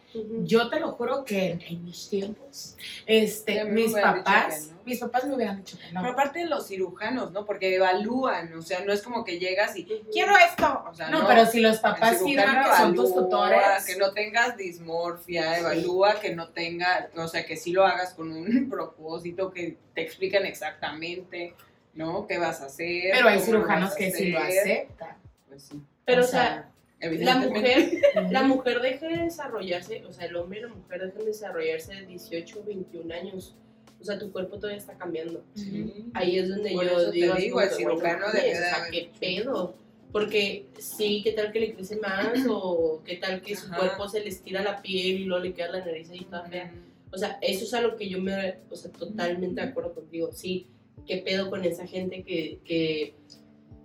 [0.43, 4.82] Yo te lo juro que en, en mis tiempos, este, mis papás, que no.
[4.86, 6.02] mis papás me hubieran dicho que no.
[6.02, 7.45] Pero aparte de los cirujanos, ¿no?
[7.45, 10.84] Porque evalúan, o sea, no es como que llegas y quiero esto.
[10.89, 14.12] O sea, no, pero si los papás firman que son tus evalúa tutores, Que no
[14.12, 19.52] tengas dismorfia, evalúa que no tenga, o sea, que sí lo hagas con un propósito,
[19.52, 21.56] que te explican exactamente,
[21.95, 22.28] ¿no?
[22.28, 23.12] ¿Qué vas a hacer?
[23.13, 25.17] pero hay cirujanos que sí lo aceptan.
[25.47, 25.82] Pues sí.
[26.06, 26.73] Pero, o sea,
[27.12, 31.20] la mujer, la mujer deja de desarrollarse, o sea, el hombre y la mujer dejan
[31.20, 33.56] de desarrollarse de 18 o 21 años.
[34.00, 35.44] O sea, tu cuerpo todavía está cambiando.
[35.56, 36.10] Sí.
[36.13, 38.56] Ahí es donde Por yo eso te digo, así digo, el cirujano debe o de
[38.56, 39.76] sea, ¿qué pedo?
[40.12, 42.46] Porque sí, ¿qué tal que le crece más?
[42.50, 43.78] O ¿qué tal que su Ajá.
[43.78, 46.72] cuerpo se le estira la piel y luego le queda la nariz ahí toda fea?
[47.12, 50.32] O sea, eso es a lo que yo me, o sea, totalmente de acuerdo contigo.
[50.34, 50.68] Sí,
[51.08, 53.16] ¿qué pedo con esa gente que, que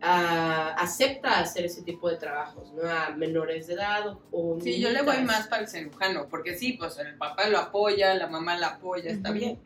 [0.02, 2.88] ah, acepta hacer ese tipo de trabajos, ¿no?
[2.88, 6.56] A menores de edad o, o Sí, yo le voy más para el cirujano, porque
[6.56, 9.38] sí, pues el papá lo apoya, la mamá la apoya, está Ujú.
[9.38, 9.58] bien.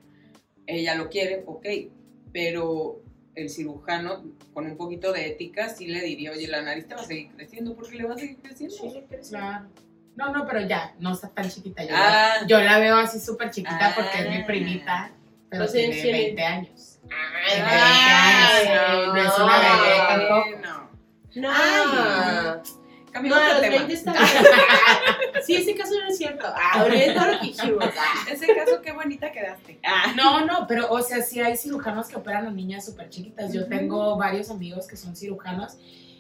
[0.66, 1.66] Ella lo quiere, ok,
[2.32, 3.00] pero
[3.34, 7.00] el cirujano, con un poquito de ética, sí le diría, oye, la nariz te va
[7.00, 8.76] a seguir creciendo, porque le va a seguir creciendo.
[8.76, 9.04] Sí.
[9.30, 9.66] Claro.
[10.14, 11.82] No, no, pero ya, no está tan chiquita.
[11.84, 12.36] Yo, Ah.
[12.42, 14.46] la, yo la veo así súper chiquita porque es mi Ah.
[14.46, 15.10] primita,
[15.48, 16.12] pero Pues, tiene sí.
[16.12, 16.98] 20 años.
[17.04, 17.08] Ay,
[17.60, 20.60] Ay, no, no es una bebé tampoco.
[20.62, 20.90] No.
[21.34, 21.50] No.
[21.50, 22.62] Ay.
[22.66, 23.76] No, Cambiamos a de los tema.
[23.76, 24.26] 20 está bien.
[25.44, 26.46] sí, ese caso no es cierto.
[26.46, 27.54] Ah, todo lo que.
[27.98, 28.26] Ah.
[28.30, 29.78] Ese caso, qué bonita quedaste.
[29.84, 30.14] Ah.
[30.16, 33.52] No, no, pero o sea, sí hay cirujanos que operan a niñas súper chiquitas.
[33.52, 35.76] Yo tengo varios amigos que son cirujanos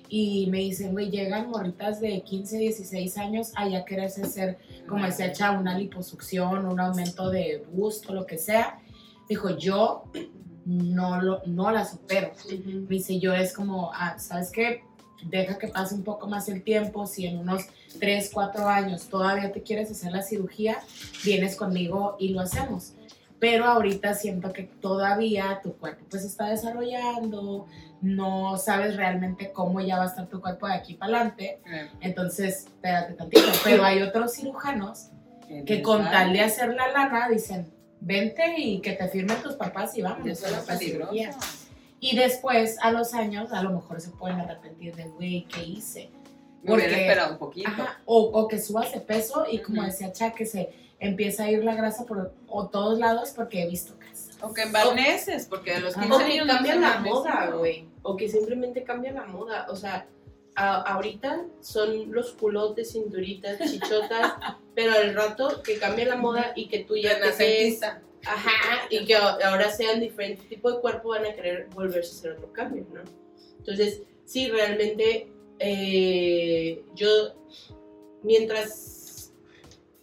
[0.08, 5.06] y me dicen, güey, llegan morritas de 15, 16 años a ya quererse hacer, como
[5.06, 8.78] decía hecha una liposucción, un aumento de busto, lo que sea.
[9.26, 10.04] Dijo, yo
[10.64, 12.32] no, lo, no las opero.
[12.48, 14.84] Me dice, yo es como, ah, ¿sabes qué?
[15.24, 17.06] Deja que pase un poco más el tiempo.
[17.06, 17.66] Si en unos
[17.98, 20.78] 3, 4 años todavía te quieres hacer la cirugía,
[21.24, 22.94] vienes conmigo y lo hacemos.
[23.38, 27.66] Pero ahorita siento que todavía tu cuerpo pues está desarrollando,
[28.00, 31.60] no sabes realmente cómo ya va a estar tu cuerpo de aquí para adelante.
[32.00, 33.48] Entonces, espérate tantito.
[33.64, 35.08] Pero hay otros cirujanos
[35.66, 37.72] que con tal de hacer la lana dicen,
[38.04, 40.26] vente y que te firmen tus papás y vamos.
[40.26, 41.10] Eso a es la peligroso.
[41.12, 41.36] cirugía".
[42.00, 46.10] Y después, a los años, a lo mejor se pueden arrepentir de, güey, ¿qué hice?
[46.62, 47.68] Me porque- esperado un poquito.
[47.68, 49.90] Ajá, O, o que subas de peso y como Ujú.
[49.90, 53.68] decía Cha, que se empieza a ir la grasa por o todos lados porque he
[53.68, 54.36] visto casos.
[54.40, 56.06] O que embarneces, porque de los Ajá.
[56.06, 57.88] 15 O que años no cambia la moda, güey.
[58.02, 59.66] O que simplemente cambia la moda.
[59.70, 60.06] O sea,
[60.54, 64.32] a- ahorita son los culotes, cinturitas, chichotas,
[64.74, 68.02] pero al rato que cambia la moda y que tú ya Renacentista.
[68.24, 72.32] ajá, y que ahora sean diferentes tipos de cuerpo, van a querer volverse a hacer
[72.32, 73.00] otro cambio, ¿no?
[73.58, 77.08] Entonces, sí, realmente eh, yo,
[78.22, 79.32] mientras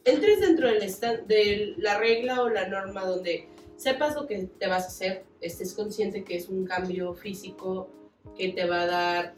[0.06, 4.68] entres dentro del estan- de la regla o la norma donde sepas lo que te
[4.68, 7.90] vas a hacer, estés consciente que es un cambio físico
[8.38, 9.36] que te va a dar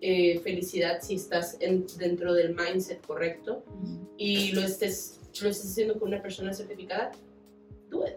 [0.00, 3.62] eh, felicidad si estás en- dentro del mindset correcto
[4.16, 7.12] y lo estés, lo estés haciendo con una persona certificada,
[7.90, 8.14] do it.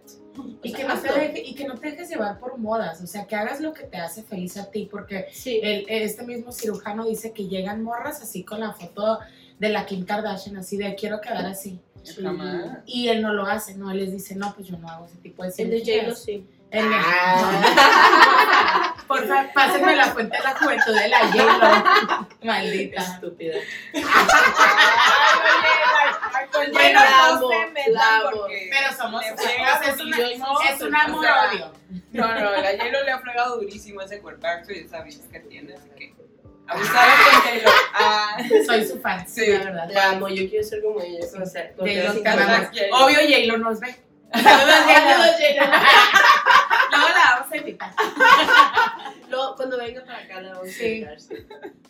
[0.64, 3.08] Y sea, que, no te deje- y que no te dejes llevar por modas, o
[3.08, 5.60] sea, que hagas lo que te hace feliz a ti, porque Sí.
[5.62, 9.20] el- este mismo cirujano dice que llegan morras así con la foto
[9.60, 11.80] de la Kim Kardashian, así de quiero quedar así.
[12.22, 12.80] Jamás.
[12.86, 13.90] Y él no lo hace, ¿no?
[13.92, 16.24] Él les dice, no, pues yo no hago ese tipo de El de J-Lo cirugías.
[16.24, 16.46] sí.
[16.72, 18.90] El de- Ah.
[19.14, 22.28] Por favor, pásenme la fuente de la juventud de la J-Lo.
[22.44, 23.02] Maldita.
[23.02, 23.58] Estúpida.
[26.72, 28.30] Bueno, no amo, se metan la amo.
[28.32, 29.32] porque Pero somos, es,
[30.02, 30.18] una,
[30.70, 31.74] es un amor O sea, odio.
[32.12, 35.74] No, no, la J-Lo le ha fregado durísimo ese cuerpazo y esa vida que tiene,
[35.76, 36.14] así que
[36.68, 37.72] abusada con J-Lo.
[37.96, 39.46] Ah, Soy su fan, Sí.
[39.48, 39.90] la verdad.
[39.92, 41.20] La amo, yo quiero ser como ella.
[41.42, 41.72] O sea.
[41.78, 43.96] Obvio, J-Lo nos ve.
[44.34, 44.76] Saludos.
[46.92, 47.94] Luego la vamos a invitar.
[49.30, 51.36] Luego, cuando venga para acá la vamos a invitar, sí.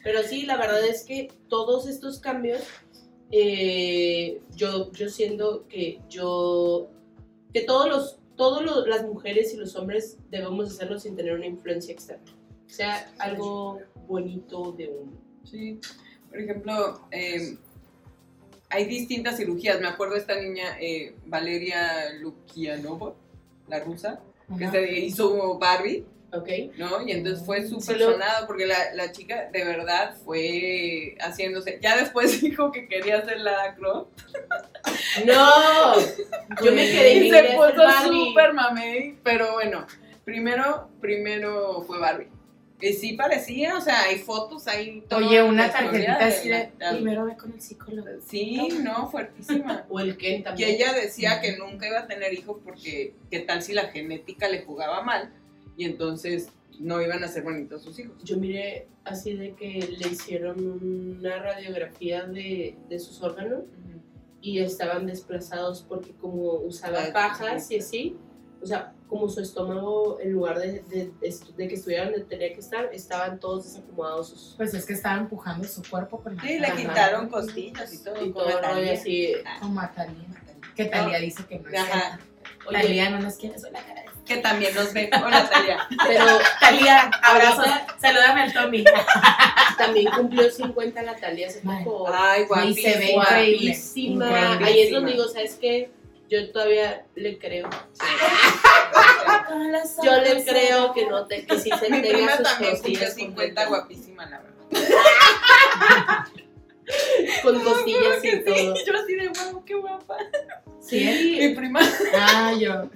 [0.04, 2.62] Pero sí, la verdad es que todos estos cambios,
[3.32, 6.90] eh, yo, yo siento que yo,
[7.54, 11.46] que todos los, todos los- las mujeres y los hombres debemos hacerlo sin tener una
[11.46, 12.32] influencia externa.
[12.66, 15.12] O sea, algo bonito de uno.
[15.44, 15.80] Sí,
[16.30, 17.58] por ejemplo, eh,
[18.74, 19.80] hay distintas cirugías.
[19.80, 23.14] Me acuerdo de esta niña, eh, Valeria Lukianova,
[23.68, 24.20] la rusa,
[24.58, 26.50] que se hizo Barbie, ¿Ok?
[26.78, 27.08] ¿no?
[27.08, 31.78] Y entonces fue súper Sí, sonado porque la, la chica de verdad fue haciéndose.
[31.82, 34.10] Ya después dijo que quería hacer la Croft.
[35.26, 35.94] ¡No!
[36.64, 39.86] Yo me quedé Y se puso súper mamey, pero bueno,
[40.26, 42.30] primero, primero fue Barbie.
[42.90, 45.02] Y sí parecía, o sea, hay fotos, hay...
[45.08, 48.08] toda Oye, una tarjetita así de, la- primero ve con el psicólogo.
[48.28, 49.86] Sí, no, fuertísima.
[49.90, 50.70] O el Ken Que también.
[50.72, 54.64] ella decía que nunca iba a tener hijos porque qué tal si la genética le
[54.64, 55.32] jugaba mal
[55.78, 58.22] y entonces no iban a ser bonitos sus hijos.
[58.24, 60.60] Yo miré así de que le hicieron
[61.22, 63.62] una radiografía de, de sus órganos
[64.42, 68.18] y estaban desplazados porque como usaba pajas y así,
[68.64, 72.52] o sea, como su estómago, en lugar de, de, de, de que estuviera donde tenía
[72.54, 74.54] que estar, estaban todos desacomodados sus...
[74.58, 78.16] Pues es que estaba empujando su cuerpo con la Sí, le quitaron costillas y todo.
[78.16, 78.94] Y como todo rollo Talía.
[78.94, 79.34] así.
[79.60, 80.26] Como a Talía.
[80.76, 82.20] Que Talía dice que no es Ajá.
[82.66, 84.04] Oye, Talía no nos quiere sola cara.
[84.26, 85.10] Que también nos ve.
[85.24, 85.80] Hola, Talia.
[86.08, 86.26] pero
[86.62, 87.68] Talía, abrazos.
[87.68, 88.84] Ahorita- Salúdame al Tommy.
[89.78, 91.84] también cumplió 50 Natalia hace Ay.
[91.84, 92.10] poco.
[92.14, 93.24] Ay, Y se ve guapísima.
[93.24, 93.66] increíble.
[93.68, 94.26] Guapísima.
[94.26, 94.66] Increíble.
[94.66, 95.92] Ahí es donde digo, ¿sabes qué?
[96.30, 97.70] Yo todavía le creo.
[100.04, 103.14] Yo le creo que no te, que sí se Mi prima sus también cumplió costillas
[103.16, 103.70] 50 completas.
[103.70, 104.54] guapísima, la verdad.
[107.44, 108.74] Con costillas y todo.
[108.86, 110.18] Yo así de guau, qué guapa.
[110.20, 110.26] Mi
[110.82, 111.54] Sí.
[111.56, 111.80] prima.
[112.16, 112.90] Ah, yo.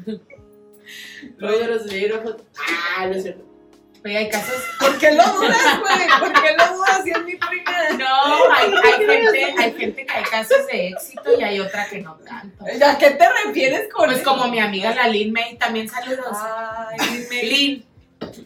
[1.37, 2.35] Luego los libros.
[2.97, 3.45] Ah, no es cierto.
[4.05, 4.55] Oye, hay casos.
[4.79, 6.19] ¿Por qué lo dudas, güey?
[6.19, 7.71] ¿Por qué lo dudas si es mi prima?
[7.97, 12.01] No, hay, hay gente, hay gente que hay casos de éxito y hay otra que
[12.01, 12.63] no tanto.
[12.65, 14.29] ¿A qué te refieres con Pues eso?
[14.29, 16.25] como mi amiga la Lin May, también saludos.
[16.31, 17.27] Ay.
[17.43, 17.85] Lin.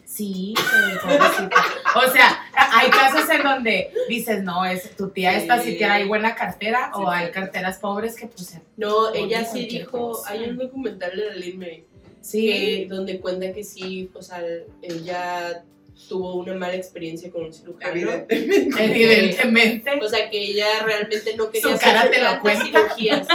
[0.04, 1.64] Sí, eh, pobrecita.
[1.96, 5.78] O sea, hay casos en donde dices, no, es tu tía esta sí Sí.
[5.78, 7.32] tiene buena cartera, Sí, o hay sí.
[7.32, 10.30] carteras pobres que pues No, ella sí dijo, cosa.
[10.32, 11.86] hay un documental de la Lin May
[12.22, 12.84] que, sí.
[12.86, 14.42] donde cuenta que sí, o sea,
[14.80, 15.64] ella
[16.08, 17.92] tuvo una mala experiencia con un cirujano.
[17.92, 18.84] Evidentemente.
[18.84, 19.90] Evidentemente.
[20.02, 22.64] O sea, que ella realmente no quería Su cara hacerse te lo cuenta.
[22.64, 23.28] cirugías.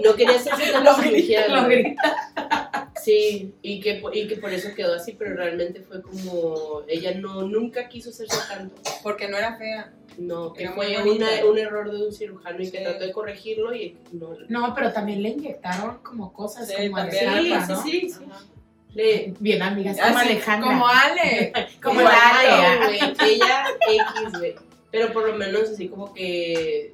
[0.04, 1.48] No quería tantas grita, cirugías.
[1.48, 2.90] lo grita.
[3.02, 7.42] Sí, y que, y que por eso quedó así, pero realmente fue como, ella no,
[7.42, 8.74] nunca quiso hacerse tanto.
[9.02, 9.92] Porque no era fea.
[10.18, 13.74] No, que Era fue una- un error de un cirujano y que trató de corregirlo
[13.74, 14.36] y no.
[14.48, 17.42] No, pero también le inyectaron como cosas Sí, como también.
[17.42, 17.82] Sí, ¿no?
[17.82, 18.24] sí, sí.
[18.30, 18.44] Ajá.
[18.92, 20.68] Le, Bien amigas, como Así, Alejandra.
[20.68, 21.52] Como Ale.
[21.82, 24.54] Como güey, Ella X, güey.
[24.90, 26.92] Pero por lo menos así como que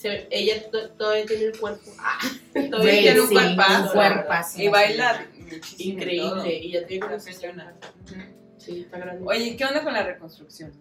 [0.00, 1.90] se- ella to- todavía tiene el cuerpo.
[1.98, 2.18] Ah,
[2.54, 4.62] todavía Güey, tiene un sí, cuerpazo, un la cuerpazo.
[4.62, 5.26] Y baila
[5.78, 6.56] increíble.
[6.58, 7.06] Y ya tiene.
[8.04, 8.14] Ujú.
[8.58, 9.24] Sí, está grande.
[9.26, 10.72] Oye, ¿qué onda con la reconstrucción?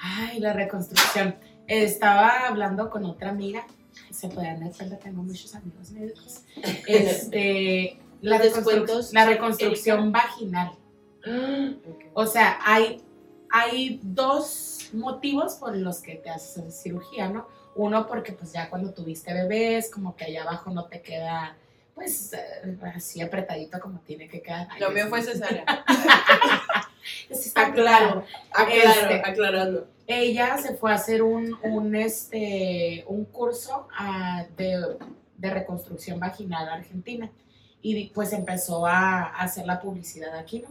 [0.00, 1.36] Ay, la reconstrucción.
[1.66, 3.66] Estaba hablando con otra amiga.
[4.10, 6.42] Se podrán dar cuenta, tengo muchos amigos médicos.
[6.86, 10.72] Este, la, reconstru- la sí, reconstrucción vaginal.
[12.14, 13.02] O sea, hay,
[13.50, 17.48] hay dos motivos por los que te haces cirugía, ¿no?
[17.76, 21.56] Uno porque pues ya cuando tuviste bebés, como que allá abajo no te queda
[21.94, 24.68] pues eh, así apretadito como tiene que quedar.
[24.78, 25.64] Lo mío fue cesárea.
[27.30, 29.22] Está Aclaro, aclaro, Este.
[29.24, 29.88] aclarando.
[30.06, 34.96] ella se fue a hacer un, un, este, un curso ah, de,
[35.38, 37.30] de reconstrucción vaginal argentina
[37.80, 40.68] y pues empezó a, a hacer la publicidad aquí, ¿no?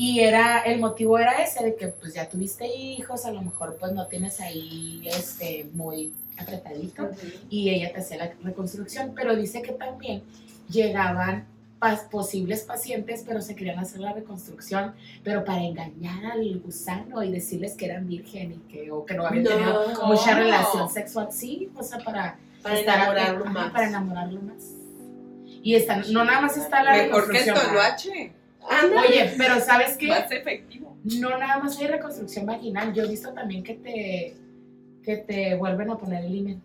[0.00, 3.76] Y era, el motivo era ese, de que pues ya tuviste hijos, a lo mejor
[3.80, 7.10] pues no tienes ahí este, muy apretadito
[7.50, 10.22] y ella te hacía la reconstrucción, pero dice que también
[10.70, 11.46] llegaban
[11.80, 14.94] pas- posibles pacientes, pero se querían hacer la reconstrucción,
[15.24, 19.26] pero para engañar al gusano y decirles que eran virgen y que, o que no
[19.26, 19.50] habían No.
[19.50, 23.72] tenido mucha relación sexual, sí, o sea, para, Para enamorarlo más.
[23.72, 24.62] Para enamorarlo más.
[25.60, 27.56] Y está, no nada más está la Mejor que el reconstrucción.
[27.66, 28.32] toloache.
[28.68, 30.08] Oye, pero ¿sabes qué?
[30.08, 30.96] Más efectivo.
[31.04, 32.92] No nada más hay reconstrucción vaginal.
[32.92, 34.36] Yo he visto también que te,
[35.02, 36.62] que te vuelven a poner el himen.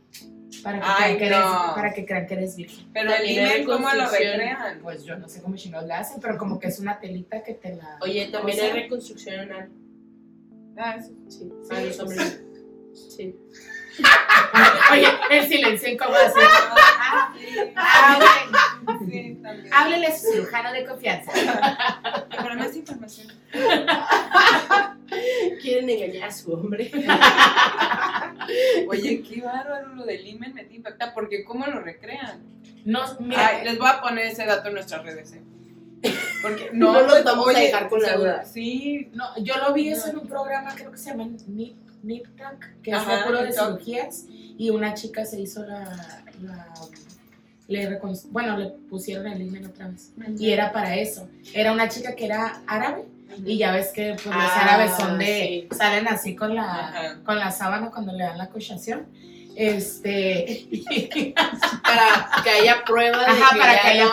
[0.62, 2.88] Para que, Ay, crean que eres, para que crean que eres virgen.
[2.93, 4.80] Pero el imen, ¿cómo lo recrean?
[4.82, 7.54] Pues yo no sé cómo chingados le hacen, pero como que es una telita que
[7.56, 7.97] te la.
[8.01, 9.70] Oye, también hay reconstrucción anal.
[10.78, 11.12] Ah, eso.
[11.28, 12.43] Sí, los hombres.
[12.93, 13.36] Sí.
[14.91, 16.20] Oye, el silencio incómodo.
[19.72, 21.32] Háblele a su cirujano de confianza.
[22.30, 23.28] Para más información.
[25.62, 26.91] Quieren engañar a su hombre.
[28.88, 32.41] Oye, qué bárbaro lo del imen me te impacta, porque ¿cómo lo recrean?
[32.86, 35.41] No, mira, Ay, les voy a poner ese dato en nuestras redes, ¿eh?
[36.41, 38.46] Porque no, No pues, vamos a dejar con la duda.
[38.46, 42.26] Sí, no, yo lo vi eso en un programa, creo que se llama Nip, Nip
[42.38, 46.24] Tuck, que es Ajá, de puro de cirugías, y una chica se hizo la.
[46.41, 46.74] la-
[47.70, 50.12] le recon- bueno, le pusieron el imen otra vez.
[50.38, 51.30] Y era para eso.
[51.54, 53.06] Era una chica que era árabe.
[53.45, 55.68] Y ya ves que pues, los Ah, árabes son de.
[55.72, 55.76] sí.
[55.76, 57.20] salen así con la, Ajá.
[57.24, 59.08] con la sábana cuando le dan la cochación.
[59.56, 60.68] Este.
[61.84, 64.06] Para que haya pruebas Ajá, de que para que haya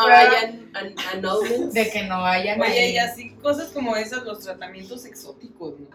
[1.20, 1.41] no
[1.72, 2.61] de que no hayan.
[2.62, 5.88] Oye, ahí- y así cosas como esas, los tratamientos exóticos, ¿no?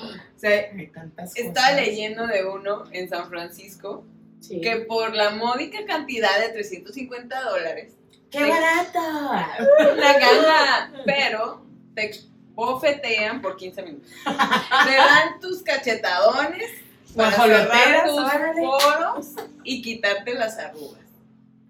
[0.00, 1.86] O sea, Hay tantas estaba cosas.
[1.86, 4.04] leyendo de uno en San Francisco
[4.40, 4.60] Sí.
[4.60, 7.94] que por la módica cantidad de 350 dólares,
[8.30, 9.00] ¡Qué barato!
[9.96, 12.10] la gana, pero te
[12.54, 14.10] bofetean por 15 minutos.
[14.24, 16.70] Te dan tus cachetadones
[17.16, 18.60] para cerrar tus órale.
[18.60, 19.26] poros
[19.64, 21.00] y quitarte las arrugas.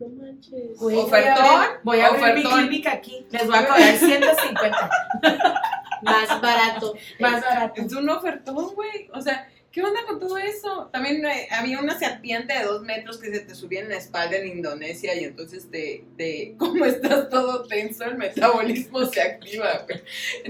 [0.01, 0.73] No manches.
[0.79, 3.27] Ofertón, Voy a abrir, voy a abrir mi clínica aquí.
[3.31, 4.91] Les voy a cobrar 150.
[6.03, 6.95] Más barato.
[7.21, 7.81] Más barato.
[7.83, 9.09] Es un ofertón, güey.
[9.13, 10.89] O sea, ¿qué onda con todo eso?
[10.93, 14.37] También eh, había una serpiente de dos metros que se te subía en la espalda
[14.37, 20.03] en Indonesia y entonces te, te como estás todo tenso, el metabolismo se activa, güey.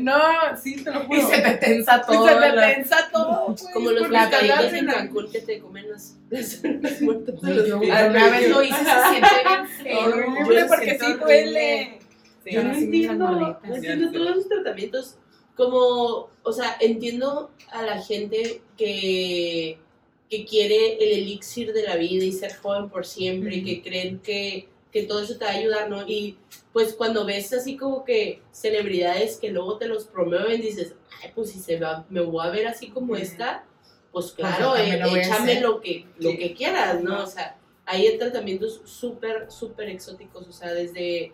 [0.03, 0.17] No,
[0.63, 1.19] sí, te lo juro.
[1.19, 2.29] Y se te tensa Y todo.
[2.29, 3.73] se te la- tensa todo, güey.
[3.73, 7.67] Como los pescaditos en Cancún que te comen las, las, las muertas de Güey, los
[7.69, 7.95] yo pies.
[7.95, 10.01] Ay, una vez lo hice, se siente bien feo.
[10.05, 11.99] Horrible, porque sí duele.
[12.45, 13.29] Sí, Yo no entiendo,
[13.65, 15.19] no entiendo todos los tratamientos.
[15.57, 19.79] Como, o sea, entiendo a la gente que,
[20.29, 24.19] que quiere el elixir de la vida y ser joven por siempre, y que creen
[24.21, 26.07] que, que todo eso te va a ayudar, ¿no?
[26.07, 26.37] Y
[26.73, 31.51] pues cuando ves así como que celebridades que luego te los promueven, dices, ay, pues
[31.51, 33.23] si se va, me voy a ver así como Ujú.
[33.23, 33.65] esta,
[34.13, 36.39] pues Pues claro, también eh, lo échame lo que, lo Sí.
[36.39, 37.23] que quieras, ¿no?
[37.25, 41.33] O sea, hay tratamientos súper, súper exóticos, o sea, desde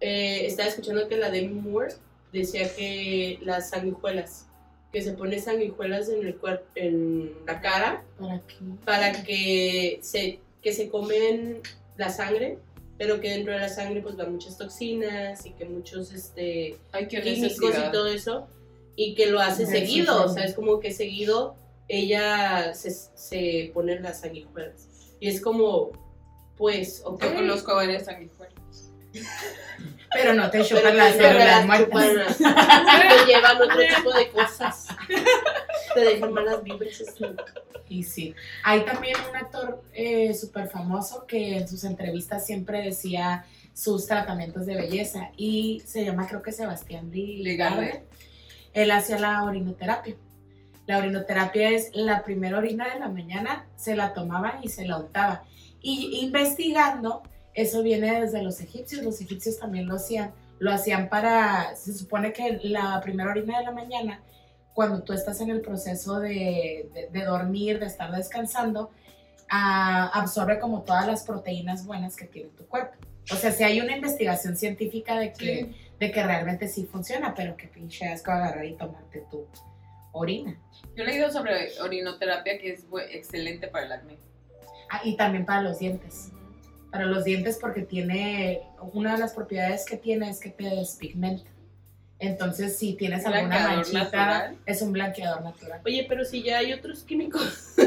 [0.00, 1.94] eh, estaba escuchando que la Demi Moore
[2.40, 4.46] decía que las sanguijuelas,
[4.92, 8.54] que se pone sanguijuelas en el cuerpo, en la cara, ¿Para qué?
[8.84, 11.60] para que se, que se comen
[11.96, 12.58] la sangre,
[12.98, 17.08] pero que dentro de la sangre pues van muchas toxinas y que muchos este, Ay,
[17.08, 17.88] qué químicos necesidad.
[17.88, 18.46] y todo eso,
[18.96, 21.56] y que lo hace Sí, seguido, o sea, es como que seguido
[21.88, 24.88] ella se, se pone las sanguijuelas.
[25.20, 25.92] Y es como,
[26.56, 27.22] pues, ok.
[27.22, 28.92] Yo conozco varias sanguijuelas.
[30.14, 32.36] Pero no te Pero chupan las células las muertas.
[32.38, 34.88] te llevan otro tipo de cosas.
[35.94, 37.02] Te dejan malas vibras.
[37.88, 38.34] Y sí.
[38.62, 43.44] Hay también un actor eh, súper famoso que en sus entrevistas siempre decía
[43.74, 47.10] sus tratamientos de belleza y se llama creo que Sebastián.
[47.12, 48.04] Ligarde.
[48.72, 50.16] Él hacía la orinoterapia.
[50.86, 54.98] La orinoterapia es la primera orina de la mañana, se la tomaba y se la
[54.98, 55.44] untaba.
[55.80, 57.22] Y investigando,
[57.54, 60.32] eso viene desde los egipcios, los egipcios también lo hacían.
[60.60, 64.22] Lo hacían para, se supone que la primera orina de la mañana,
[64.72, 68.90] cuando tú estás en el proceso de, de- de dormir, de estar descansando,
[69.50, 72.96] ah, absorbe como todas las proteínas buenas que tiene tu cuerpo.
[73.32, 77.56] O sea, si hay una investigación científica de que, de que realmente sí funciona, pero
[77.56, 79.46] que pinche asco agarrar y tomarte tu
[80.12, 80.56] orina.
[80.94, 84.18] Yo he leído sobre orinoterapia que es excelente para el acné.
[84.90, 86.30] Ah, y también para los dientes.
[86.94, 91.50] Para los dientes porque tiene, una de las propiedades que tiene es que te despigmenta.
[92.20, 94.58] Entonces, si tienes alguna manchita, natural.
[94.64, 95.80] es un blanqueador natural.
[95.84, 97.74] Oye, pero si ya hay otros químicos.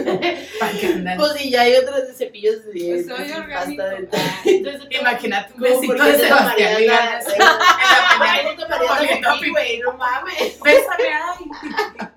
[1.18, 3.06] Pues si ya hay otros de cepillos de dientes.
[3.08, 3.84] Pues soy orgánico.
[3.84, 4.22] dental.
[4.44, 6.94] Entonces, Imagínate un besito de Sebastián en la
[8.20, 9.40] mañana.
[9.40, 10.60] Te güey, no mames.
[10.62, 12.10] Bésame, ay.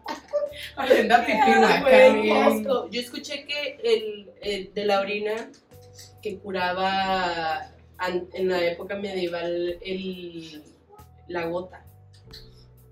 [0.77, 2.29] Oliendo a pipí.
[2.91, 5.51] Yo escuché que el, el de la orina
[6.23, 7.73] que curaba
[8.33, 10.63] en la época medieval el,
[11.29, 11.85] la gota.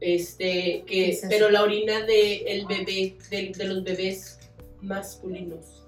[0.00, 4.38] Este, ¿Qué que, es pero la orina de el bebé, de, de los bebés
[4.80, 5.84] masculinos,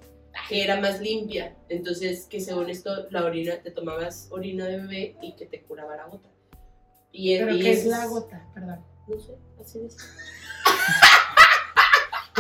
[0.49, 1.55] que era más limpia.
[1.69, 5.97] Entonces, que según esto, la orina, te tomabas orina de bebé y que te curaba
[5.97, 6.29] la gota.
[7.13, 8.49] Y, ¿Pero y qué es eso la gota?
[8.55, 8.81] Perdón.
[9.09, 9.97] No sé, así es.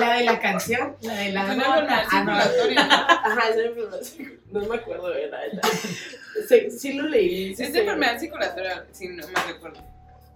[0.00, 2.40] La de la canción, la de la Es una enfermedad Ah, no.
[2.42, 2.92] circulatoria, ¿no?
[2.92, 4.00] Ajá, esa enfermedad.
[4.50, 5.68] No me acuerdo de la neta.
[6.48, 7.54] Sí, sí lo leí.
[7.54, 9.80] sí Es de enfermedad circulatoria, si no me recuerdo.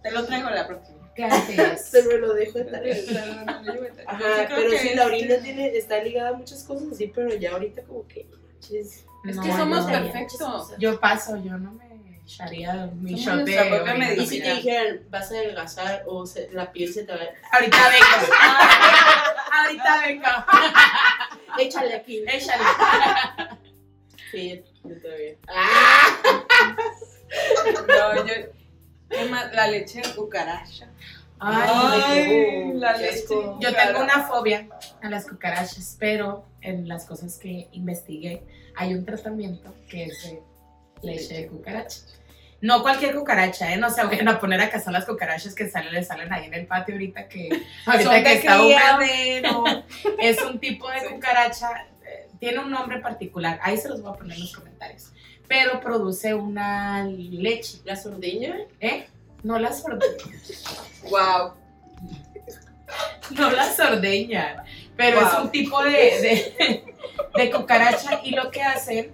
[0.02, 0.98] Te lo traigo la próxima.
[1.16, 1.84] Es.
[1.86, 2.96] Se me lo dejo de tarea.
[4.06, 7.82] Ajá, pero sí, la orina tiene, está ligada a muchas cosas así, pero ya ahorita
[7.82, 9.04] como que manches.
[9.24, 10.72] Es No, que somos perfectos.
[10.78, 11.84] Yo paso, yo no me
[12.25, 14.16] echaría mi shot de.
[14.18, 17.57] Y si te dijeran, vas a adelgazar o se- la piel se te va a...
[17.57, 18.35] Ahorita vengo.
[19.53, 20.25] Ahorita vengo.
[21.59, 22.25] Échale aquí.
[22.27, 22.64] Échale.
[24.31, 25.35] Sí, yo todavía.
[27.89, 28.35] No, yo.
[29.09, 29.53] ¿Qué más?
[29.53, 30.89] La leche de cucaracha.
[31.41, 33.25] Ay, la leche.
[33.61, 34.68] Yo tengo una fobia
[35.03, 38.43] a las cucarachas, pero en las cosas que investigué
[38.77, 40.43] hay un tratamiento que es de
[41.05, 42.00] leche de cucaracha.
[42.61, 43.76] No cualquier cucaracha, ¿eh?
[43.76, 46.55] No se vayan a poner a cazar las cucarachas que salen, les salen ahí en
[46.55, 47.48] el patio ahorita que,
[47.86, 49.64] ahorita Son que de está criadero.
[50.18, 51.07] Es un tipo de Sí.
[51.12, 51.68] cucaracha,
[52.07, 55.12] eh, tiene un nombre particular, ahí se los voy a poner en los comentarios,
[55.46, 58.57] pero produce una leche, La sordeña.
[58.80, 59.07] ¿eh?
[59.42, 60.38] No la sordeña,
[61.11, 61.52] Wow.
[63.30, 64.64] no la sordeña,
[64.96, 66.84] pero es un tipo de, de,
[67.36, 69.12] de cucaracha y lo que hacen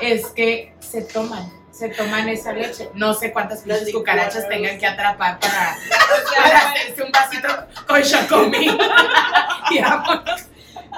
[0.00, 2.90] es que se toman, se toman esa leche.
[2.94, 5.76] No sé cuántas pinches cucarachas tengan que atrapar para,
[6.36, 7.48] para hacerse un vasito
[7.86, 8.78] con chocomil.
[9.70, 10.42] y vámonos.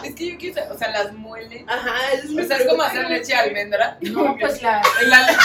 [0.05, 1.69] Es que yo quiero o sea, las muelen.
[1.69, 3.99] Ajá, eso es sea, es como hacer leche de almendra.
[4.01, 4.83] No, pues la.
[5.01, 5.39] En la leche.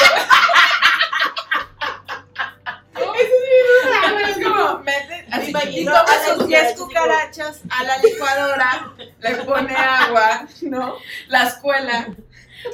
[4.27, 9.75] Es como, mete, así, y toma sus 10 cucarachas, cucarachas a la licuadora, le pone
[9.75, 10.95] agua, ¿no?
[11.27, 12.07] Las cuela.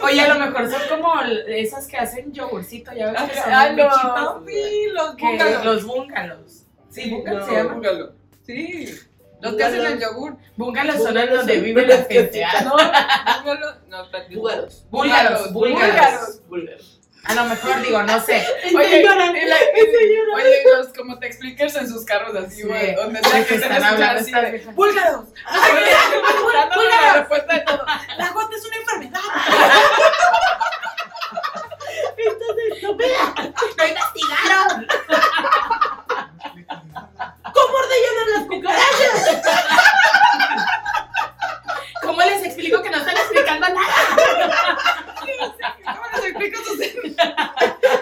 [0.01, 1.13] Oye, a lo mejor son como
[1.47, 5.65] esas que hacen yogurcito, ya ves que son Ah, un no, sí, los búngalos.
[5.65, 6.63] los búngalos.
[6.89, 7.73] Sí, búngalos No, se llaman.
[7.75, 8.11] búngalo.
[8.45, 8.99] Sí,
[9.41, 10.37] los que hacen el yogur.
[10.55, 12.43] Búngalos son en Búngalos donde son vive la gente.
[12.45, 12.61] ah.
[12.63, 14.35] No, búngalo, no, espérate.
[14.35, 14.85] Búlgaros.
[14.89, 16.92] Búlgaros, búlgaros.
[17.25, 18.45] A lo mejor digo, no sé.
[18.75, 19.05] Oye,
[20.35, 22.63] oye, los como te explicas en sus carros así, Sí.
[22.63, 24.59] güey, donde De sea que están hablando así de.
[24.73, 25.25] ¡Búlgaros!
[27.03, 27.85] La respuesta de todo.
[28.17, 29.21] La gota es una enfermedad.
[32.17, 33.33] Entonces, no vea.
[33.77, 34.87] ¡Lo investigaron!
[37.53, 39.41] ¿Cómo ordenan las cucarachas?
[42.01, 45.12] ¿Cómo les explico que no están explicando nada?
[45.51, 46.77] ¿Cómo explico sus,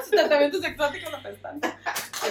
[0.04, 1.12] sus tratamientos exóticos?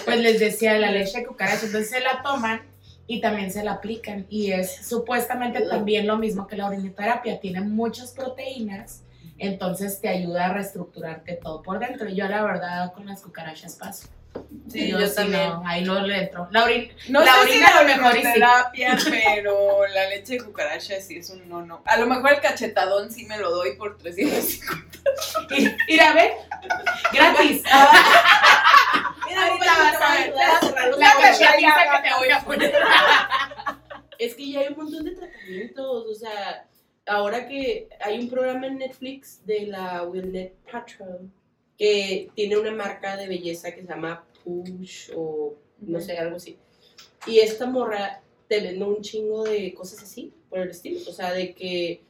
[0.05, 2.61] Pues les decía la leche de cucaracha, entonces se la toman
[3.07, 4.25] y también se la aplican.
[4.29, 9.01] Y es supuestamente también lo mismo que la orinoterapia, tiene muchas proteínas,
[9.37, 12.09] entonces te ayuda a reestructurarte todo por dentro.
[12.09, 14.07] Yo la verdad con las cucarachas paso.
[14.69, 15.49] Sí, yo también.
[15.49, 16.47] no, ahí no le entro.
[16.51, 18.33] La orin- No La sé si orina la a lo mejor y sí.
[18.33, 21.81] terapia, pero la leche de cucaracha sí es un no no.
[21.85, 24.90] A lo mejor el cachetadón sí me lo doy por 350.
[25.87, 26.31] Ir, a ver,
[27.13, 27.63] gratis.
[29.27, 30.33] Mira, Ahorita vas a ver,
[30.97, 32.73] La que te voy a poner.
[34.19, 36.67] Es que ya hay un montón de tratamientos, o sea,
[37.07, 41.31] ahora que hay un programa en Netflix de la Willnet Patrol
[41.75, 46.55] que tiene una marca de belleza que se llama Push o no sé, algo así.
[47.25, 51.33] Y esta morra te vende un chingo de cosas así, por el estilo, o sea,
[51.33, 52.03] de que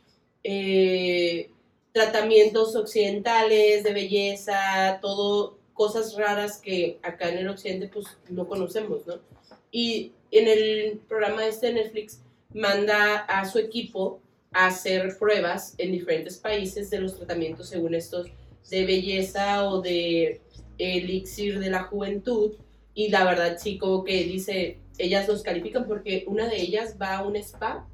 [0.43, 1.49] eh,
[1.91, 9.05] tratamientos occidentales de belleza, todo, cosas raras que acá en el occidente pues no conocemos,
[9.07, 9.15] ¿no?
[9.71, 12.21] Y en el programa este de Netflix
[12.53, 14.19] manda a su equipo
[14.51, 18.27] a hacer pruebas en diferentes países de los tratamientos según estos
[18.69, 20.41] de belleza o de
[20.77, 22.53] elixir de la juventud
[22.93, 27.17] y la verdad sí como que dice ellas los califican porque una de ellas va
[27.17, 27.87] a un spa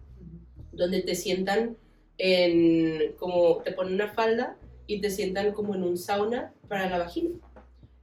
[0.71, 1.77] donde te sientan
[2.17, 4.55] en como te ponen una falda
[4.87, 7.31] y te sientan como en un sauna para la vagina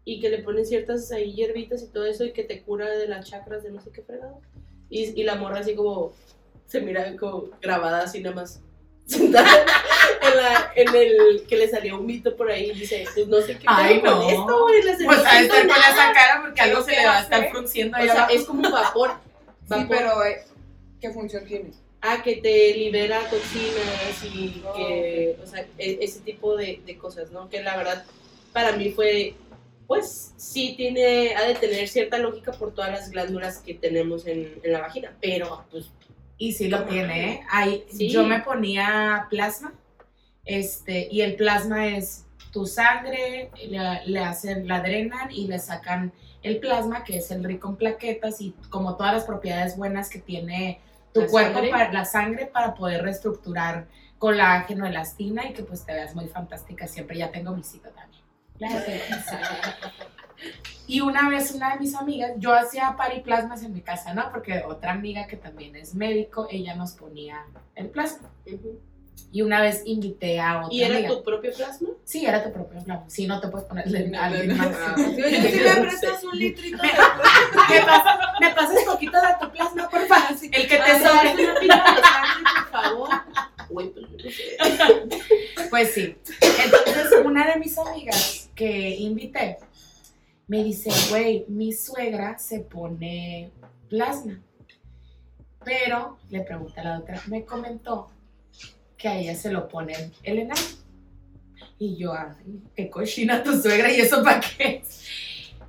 [0.05, 3.09] y que le ponen ciertas ahí hierbitas y todo eso y que te cura de
[3.09, 4.41] las chakras de no sé qué fregado.
[4.91, 6.13] Y, y la morra así como
[6.67, 8.61] se mira como grabada así nada más
[9.07, 9.49] sentada
[10.23, 13.41] en, la, en el que le salió un mito por ahí y dice, pues no
[13.41, 14.31] sé qué Ay, pedo con no.
[14.31, 15.81] esto, güey, Pues a estar con nada".
[15.93, 18.33] esa cara porque algo se ¿Qué le va a estar frunciendo O sea, abajo.
[18.33, 19.11] es como vapor.
[19.63, 19.87] Sí, vapor.
[19.89, 20.43] pero eh,
[21.01, 21.71] ¿qué función tiene?
[22.07, 26.99] Ah, que te libera toxinas y Oh, que, o sea, e- ese tipo de, de
[26.99, 27.49] cosas, ¿no?
[27.49, 28.05] Que la verdad,
[28.53, 29.35] para mí fue,
[29.87, 34.61] pues, sí tiene, ha de tener cierta lógica por todas las glándulas que tenemos en,
[34.63, 35.87] en la vagina, pero, pues,
[36.37, 37.41] Y sí lo tiene, ¿eh?
[37.91, 38.11] Sí.
[38.11, 39.73] Yo me ponía plasma,
[40.45, 46.13] este, y el plasma es tu sangre, le, le hacen, la drenan y le sacan
[46.43, 50.19] el plasma, que es el rico en plaquetas y como todas las propiedades buenas que
[50.19, 50.81] tiene
[51.15, 51.71] tu La cuerpo, sangre.
[51.71, 53.87] para, la sangre para poder reestructurar
[54.19, 57.17] colágeno, elastina y que pues te veas muy fantástica siempre.
[57.17, 58.25] Ya tengo mi cita también.
[60.87, 64.31] Y una vez una de mis amigas, yo hacía pariplasmas en mi casa, ¿no?
[64.31, 68.29] Porque otra amiga que también es médico, ella nos ponía el plasma.
[69.33, 71.09] Y una vez invité a otra ¿y era amiga.
[71.11, 71.89] tu propio plasma?
[72.05, 73.05] Sí, era tu propio plasma.
[73.09, 74.69] Sí, no te puedes ponerle a alguien más.
[74.73, 76.89] Ah, sí, Oye, si me prestas un litrito de
[77.69, 80.37] ¿Me pasas, me pasas poquito de tu plasma, por favor?
[80.41, 81.45] El que te Ah, sobre.
[81.45, 83.09] una pila de sangre, por favor.
[83.71, 85.69] Güey, pues yo no sé.
[85.71, 86.17] Pues sí.
[86.41, 89.59] Entonces, una de mis amigas que invité
[90.47, 93.51] me dice, güey, mi suegra se pone
[93.89, 94.39] plasma.
[95.65, 98.11] Pero le pregunté a la otra, me comentó
[99.05, 100.63] que a ella se lo ponen el enano.
[101.79, 104.83] Y yo, ay, qué cochina tu suegra, ¿y eso para qué?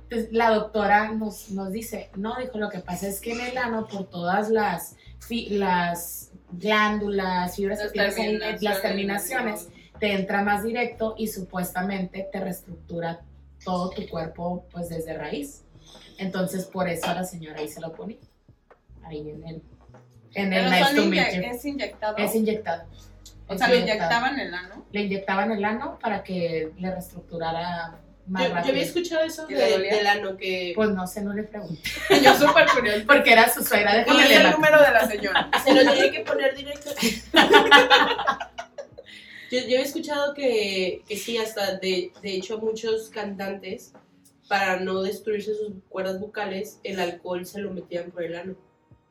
[0.04, 3.58] Entonces, la doctora nos, nos dice, no, dijo, lo que pasa es que en el
[3.58, 9.68] ano, por todas las, fi- las glándulas, fibras que tienes ahí, las terminaciones,
[10.00, 13.20] te entra más directo y supuestamente te reestructura
[13.62, 15.62] todo tu cuerpo pues desde raíz.
[16.16, 18.16] Entonces por eso a la señora ahí se lo pone.
[19.04, 19.62] Ahí en el
[20.34, 21.42] en el nice to meet you.
[21.50, 22.16] es inyectado.
[22.16, 22.84] Es inyectado.
[23.48, 23.98] O sea, lo inyectado.
[23.98, 24.86] inyectaban en el ano.
[24.92, 28.72] Le inyectaban el ano para que le reestructurara más Yo, yo rápido.
[28.72, 31.80] había escuchado eso ¿Que de, le del ano, que Pues no sé, no le pregunté.
[32.24, 33.04] Yo súper curiosa.
[33.06, 35.50] Porque era su suegra, ¿Cuál déjame es le el número de la señora?
[35.64, 36.90] se lo tiene que poner directo.
[39.48, 43.92] Yo, yo había escuchado que, que sí, hasta de, de hecho muchos cantantes,
[44.48, 48.56] para no destruirse sus cuerdas vocales, el alcohol se lo metían por el ano.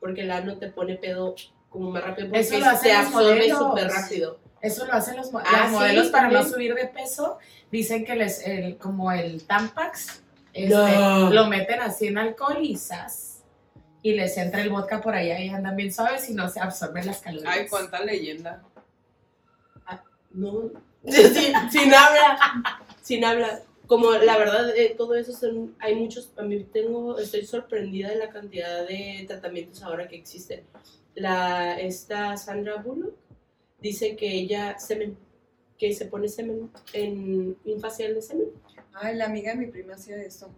[0.02, 1.36] Porque el ano te pone pedo
[1.76, 3.58] como más rápido porque Eso lo hacen se los absorbe modelos.
[3.60, 4.40] súper rápido.
[4.62, 7.38] Eso lo hacen los, Ah, los sí, modelos para no subir de peso.
[7.72, 10.24] Dicen que les, el, como el Tampax,
[10.54, 11.30] este, No.
[11.32, 13.44] lo meten así en alcohol y zas,
[14.02, 17.06] Y les entra el vodka por allá y andan bien suaves y no se absorben
[17.06, 17.54] las calorías.
[17.54, 18.64] Ay, cuánta leyenda.
[20.32, 20.70] No,
[21.06, 22.38] sin, sin habla,
[23.02, 23.62] sin habla.
[23.88, 28.16] Como la verdad, eh, todo eso son, hay muchos, a mí tengo, estoy sorprendida de
[28.16, 30.64] la cantidad de tratamientos ahora que existen.
[31.16, 33.16] La, esta Sandra Bullock
[33.80, 35.18] dice que ella semen,
[35.78, 38.48] que se pone semen en un facial de semen.
[38.94, 40.50] Ay, la amiga de mi prima hacía eso.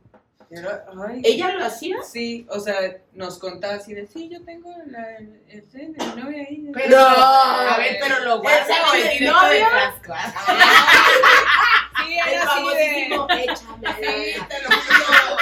[0.49, 1.22] Era- ay.
[1.26, 2.01] ¿Ella lo hacía?
[2.03, 6.05] Sí, o sea, nos contaba así de, sí, yo tengo la, el, el, el de
[6.05, 6.72] mi novia ahí.
[6.74, 7.05] Pero, No.
[7.05, 9.66] a ver, pero lo guarda ¿Ese o es el el novio?
[9.70, 10.14] frasco.
[10.16, 10.34] ah?
[12.05, 13.03] Sí, El era así de...
[13.43, 13.88] échame.
[13.95, 15.38] Sí, te lo juro.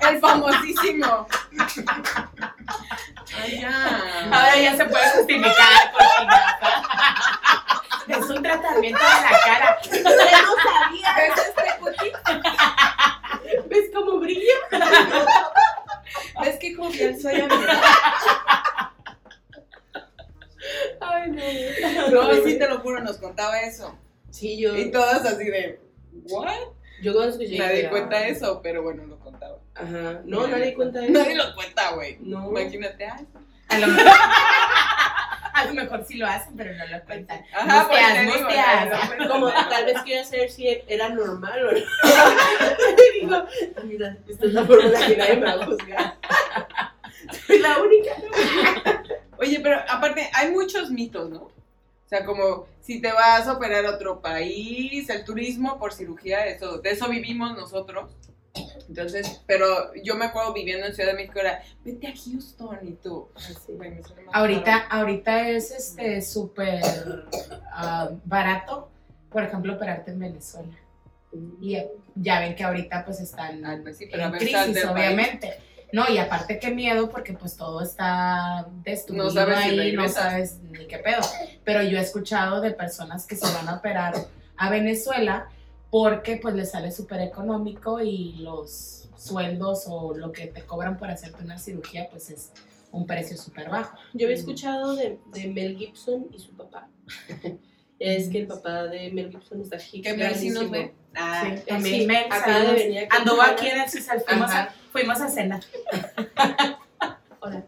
[0.10, 1.26] El famosísimo.
[3.36, 4.26] Ay, ya.
[4.30, 6.82] Ahora ya se puede justificar, cochinaza.
[8.08, 9.78] Es un tratamiento de la cara.
[9.84, 11.14] Yo no sabía.
[11.16, 13.68] ¿Ves este cuti?
[13.68, 14.54] ¿Ves cómo brilla?
[16.42, 17.80] ¿Ves qué jovial soy, amiga?
[21.00, 22.08] Ay, no.
[22.10, 23.96] No, sí, te lo juro, nos contaba eso.
[24.30, 25.80] Sí, yo, Y todas así de,
[26.30, 26.50] ¿what?
[27.02, 27.58] Yo cuando escuché.
[27.58, 29.58] Nadie dije, cuenta ah, eso, pero bueno, lo contaba.
[29.74, 30.20] Ajá.
[30.24, 31.12] No, nadie cuenta eso.
[31.12, 32.18] Nadie lo cuenta, güey.
[32.20, 32.48] No.
[32.50, 33.26] Imagínate, ay.
[33.68, 34.12] A lo, mejor,
[35.54, 37.44] a lo mejor sí lo hacen, pero no lo cuentan.
[37.54, 38.66] Ajá, pues Musteas, te digo, musteas.
[38.90, 39.28] nadie cuenta.
[39.28, 41.78] Como tal vez quiera saber si era normal o no.
[41.78, 41.84] Y
[43.20, 46.14] digo, "Ah, mira, esta es la forma en la que nadie me va a juzgar.
[47.46, 48.12] Soy la única.
[49.38, 51.48] Oye, pero aparte, hay muchos mitos, ¿no?
[52.10, 56.44] O sea, como si te vas a operar a otro país, el turismo por cirugía,
[56.46, 58.16] eso, de eso vivimos nosotros.
[58.88, 62.94] Entonces, pero yo me acuerdo viviendo en Ciudad de México, era, vete a Houston y
[62.94, 63.28] tú.
[63.36, 65.02] Ay, sí, güey, me suena más Ahorita, caro.
[65.02, 66.82] ahorita es este súper
[67.70, 68.90] ah, barato,
[69.30, 70.76] por ejemplo, operarte en Venezuela.
[71.60, 71.78] Y
[72.16, 75.54] ya ven que ahorita pues están Ay, pues sí, pero a en crisis, del país.
[75.92, 80.08] No, y aparte qué miedo porque pues todo está destruido No sabes si ahí, no
[80.08, 81.20] sabes ni qué pedo.
[81.64, 84.14] Pero yo he escuchado de personas que se van a operar
[84.56, 85.48] a Venezuela
[85.90, 91.10] porque pues les sale súper económico y los sueldos o lo que te cobran por
[91.10, 92.52] hacerte una cirugía pues es
[92.92, 93.96] un precio súper bajo.
[94.14, 96.88] Yo había escuchado de, de Mel Gibson y su papá.
[98.00, 100.00] Es que el papá de Mel Gibson está aquí.
[100.00, 100.92] Que Mel sí nos ve.
[101.14, 103.16] Ah, Sí, también sí, Mel, acaba de venir aquí.
[103.16, 105.60] Anduvo aquí en el Cisal, fuimos, a, fuimos a cenar.
[107.40, 107.66] Hola.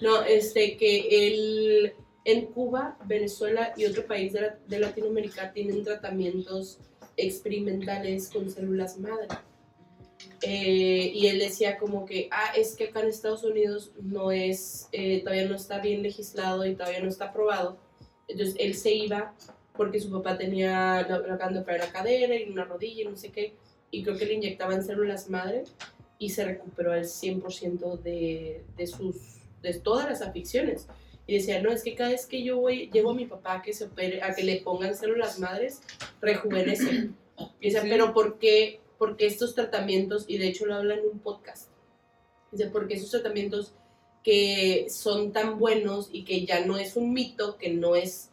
[0.00, 1.92] No, este, que el,
[2.24, 6.78] en Cuba, Venezuela y otro país de, la- de Latinoamérica tienen tratamientos
[7.16, 9.28] experimentales con células madre.
[10.42, 14.88] Eh, y él decía como que, ah, es que acá en Estados Unidos no es,
[14.92, 17.78] eh, todavía no está bien legislado y todavía no está aprobado.
[18.26, 19.34] Entonces él se iba
[19.76, 23.04] porque su papá tenía, lo lo acaban de operar la cadera y una rodilla y
[23.06, 23.54] no sé qué,
[23.90, 25.64] y creo que le inyectaban células madre
[26.18, 29.16] y se recuperó al 100% de, de sus
[29.62, 30.86] de todas las aficiones.
[31.26, 33.62] Y decía, no, es que cada vez que yo voy, llevo a mi papá a
[33.62, 35.80] que se opere, a que le pongan células madres,
[36.20, 37.10] rejuvenece.
[37.60, 37.88] Y decía, Sí.
[37.88, 40.24] pero ¿por qué, por qué estos tratamientos?
[40.28, 41.70] Y de hecho lo habla en un podcast.
[42.52, 43.74] Dice, porque esos tratamientos
[44.24, 48.30] que son tan buenos y que ya no es un mito, que no es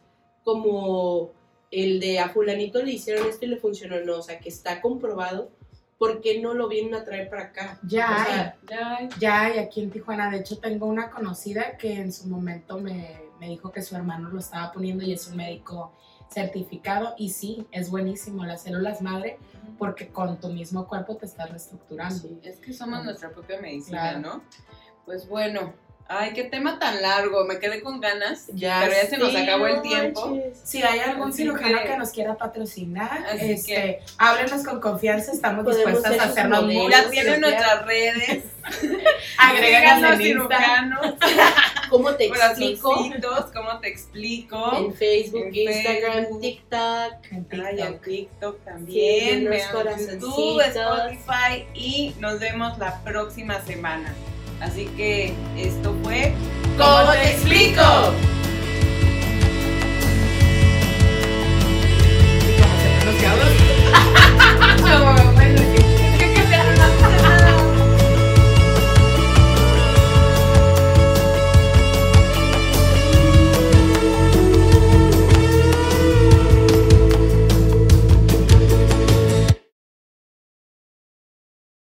[0.48, 1.30] como
[1.70, 4.80] el de a fulanito le hicieron esto y le funcionó, no, o sea, que está
[4.80, 5.50] comprobado,
[5.98, 7.78] ¿por qué no lo vienen a traer para acá?
[7.86, 9.08] Ya O sea, ya hay.
[9.20, 10.30] Ya hay aquí en Tijuana.
[10.30, 14.30] De hecho, tengo una conocida que en su momento me, me dijo que su hermano
[14.30, 15.92] lo estaba poniendo y es un médico
[16.30, 17.14] certificado.
[17.18, 19.36] Y sí, es buenísimo las células madre
[19.78, 22.16] porque con tu mismo cuerpo te estás reestructurando.
[22.16, 22.40] sí.
[22.42, 24.20] Es que somos nuestra propia medicina, Claro.
[24.20, 24.42] ¿no?
[25.04, 25.74] Pues bueno.
[26.10, 27.44] Ay, qué tema tan largo.
[27.44, 28.46] Me quedé con ganas.
[28.54, 30.26] Ya Pero ya se nos acabó el tiempo.
[30.30, 30.58] manches.
[30.64, 34.80] Si hay algún Así cirujano que- que nos quiera patrocinar, Así este, que- háblenos con
[34.80, 38.44] confianza, estamos dispuestas a hacernos Ya tienen nuestras redes.
[39.40, 40.16] En Insta.
[40.16, 41.14] cirujanos.
[41.90, 42.94] ¿Cómo te explico?
[43.54, 44.76] ¿cómo te explico?
[44.76, 46.40] En Facebook, En Instagram, Facebook.
[46.40, 47.12] TikTok.
[47.30, 48.02] En Ay, en TikTok.
[48.04, 49.40] TikTok también.
[49.52, 50.20] Sí, corazoncitos.
[50.20, 54.14] YouTube, Spotify y nos vemos la próxima semana.
[54.60, 56.34] Así que esto fue...
[56.76, 57.82] ¿Cómo te explico?